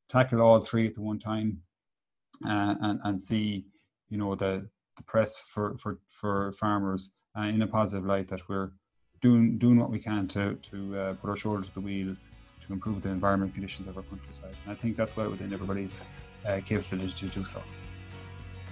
tackle 0.10 0.42
all 0.42 0.60
three 0.60 0.86
at 0.88 0.94
the 0.94 1.02
one 1.02 1.18
time 1.18 1.58
uh, 2.48 2.76
and, 2.82 3.00
and 3.04 3.20
see, 3.20 3.66
you 4.10 4.20
know, 4.20 4.36
the, 4.36 4.68
the 4.96 5.04
press 5.04 5.44
for, 5.50 5.76
for, 5.78 5.98
for 6.08 6.52
farmers 6.52 7.14
uh, 7.36 7.44
in 7.44 7.64
a 7.64 7.68
positive 7.68 8.06
light 8.06 8.28
that 8.28 8.48
we're 8.48 8.70
doing 9.26 9.58
doing 9.58 9.78
what 9.82 9.92
we 9.96 10.00
can 10.10 10.28
to 10.36 10.44
to 10.70 10.78
uh, 11.00 11.14
put 11.20 11.28
our 11.32 11.40
shoulder 11.44 11.64
to 11.70 11.74
the 11.78 11.84
wheel 11.88 12.12
to 12.64 12.68
improve 12.76 12.98
the 13.06 13.12
environment 13.20 13.52
conditions 13.58 13.88
of 13.90 13.94
our 13.98 14.04
countryside. 14.12 14.56
And 14.64 14.72
I 14.74 14.78
think 14.82 14.92
that's 15.00 15.16
well 15.18 15.30
within 15.34 15.52
everybody's 15.58 15.96
uh, 16.48 16.60
capability 16.72 17.28
to 17.28 17.40
do 17.40 17.44
so. 17.54 17.62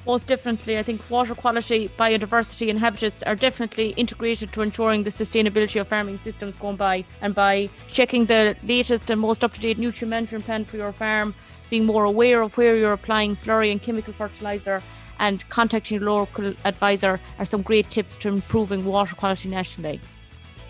Most 0.05 0.27
definitely, 0.27 0.77
I 0.77 0.83
think 0.83 0.99
water 1.09 1.33
quality, 1.33 1.81
biodiversity, 1.97 2.69
and 2.69 2.77
habitats 2.77 3.23
are 3.23 3.37
definitely 3.47 3.87
integrated 4.03 4.51
to 4.53 4.61
ensuring 4.61 5.03
the 5.03 5.13
sustainability 5.23 5.79
of 5.79 5.87
farming 5.87 6.17
systems 6.17 6.57
going 6.57 6.75
by. 6.75 7.05
And 7.21 7.33
by 7.33 7.69
checking 7.97 8.25
the 8.25 8.55
latest 8.63 9.09
and 9.09 9.21
most 9.21 9.43
up 9.45 9.53
to 9.53 9.61
date 9.61 9.77
nutrient 9.77 10.09
management 10.09 10.45
plan 10.45 10.65
for 10.65 10.77
your 10.77 10.91
farm, 10.91 11.33
being 11.69 11.85
more 11.85 12.03
aware 12.03 12.41
of 12.41 12.57
where 12.57 12.75
you're 12.75 12.97
applying 12.99 13.31
slurry 13.35 13.71
and 13.71 13.81
chemical 13.81 14.13
fertiliser, 14.13 14.81
and 15.19 15.47
contacting 15.49 15.99
your 15.99 16.09
local 16.09 16.53
advisor 16.65 17.13
are 17.39 17.45
some 17.45 17.61
great 17.61 17.89
tips 17.89 18.17
to 18.17 18.27
improving 18.27 18.83
water 18.83 19.15
quality 19.15 19.47
nationally. 19.47 20.01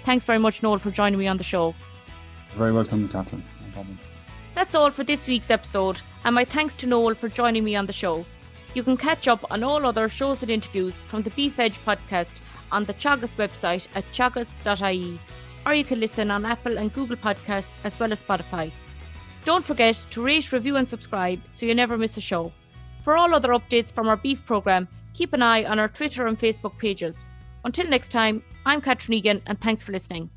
Thanks 0.03 0.25
very 0.25 0.39
much, 0.39 0.61
Noel, 0.61 0.79
for 0.79 0.91
joining 0.91 1.19
me 1.19 1.27
on 1.27 1.37
the 1.37 1.43
show. 1.43 1.73
You're 2.49 2.59
very 2.59 2.73
welcome, 2.73 3.07
Catherine. 3.07 3.43
No 3.75 3.85
That's 4.53 4.75
all 4.75 4.91
for 4.91 5.03
this 5.03 5.27
week's 5.27 5.49
episode, 5.49 6.01
and 6.25 6.35
my 6.35 6.45
thanks 6.45 6.75
to 6.75 6.87
Noel 6.87 7.15
for 7.15 7.29
joining 7.29 7.63
me 7.63 7.75
on 7.75 7.85
the 7.85 7.93
show. 7.93 8.25
You 8.73 8.83
can 8.83 8.97
catch 8.97 9.27
up 9.27 9.49
on 9.51 9.63
all 9.63 9.85
other 9.85 10.09
shows 10.09 10.41
and 10.41 10.51
interviews 10.51 10.93
from 10.93 11.21
the 11.21 11.29
Beef 11.31 11.57
Edge 11.57 11.77
podcast 11.85 12.33
on 12.71 12.83
the 12.85 12.93
Teagasc 12.93 13.35
website 13.35 13.87
at 13.95 14.03
teagasc.ie, 14.13 15.19
or 15.65 15.73
you 15.73 15.85
can 15.85 15.99
listen 15.99 16.31
on 16.31 16.45
Apple 16.45 16.77
and 16.77 16.93
Google 16.93 17.15
Podcasts 17.15 17.77
as 17.83 17.99
well 17.99 18.11
as 18.11 18.21
Spotify. 18.21 18.71
Don't 19.45 19.63
forget 19.63 19.95
to 20.11 20.21
rate, 20.21 20.51
review, 20.51 20.75
and 20.75 20.87
subscribe 20.87 21.39
so 21.49 21.65
you 21.65 21.75
never 21.75 21.97
miss 21.97 22.17
a 22.17 22.21
show. 22.21 22.51
For 23.03 23.15
all 23.15 23.33
other 23.33 23.49
updates 23.49 23.91
from 23.91 24.07
our 24.07 24.17
beef 24.17 24.45
programme, 24.45 24.87
keep 25.13 25.33
an 25.33 25.41
eye 25.41 25.65
on 25.65 25.79
our 25.79 25.87
Twitter 25.87 26.27
and 26.27 26.37
Facebook 26.37 26.77
pages. 26.77 27.27
Until 27.65 27.87
next 27.87 28.11
time, 28.11 28.43
I'm 28.65 28.79
Catherine 28.79 29.13
Egan, 29.13 29.41
and 29.45 29.59
thanks 29.59 29.83
for 29.83 29.91
listening. 29.91 30.29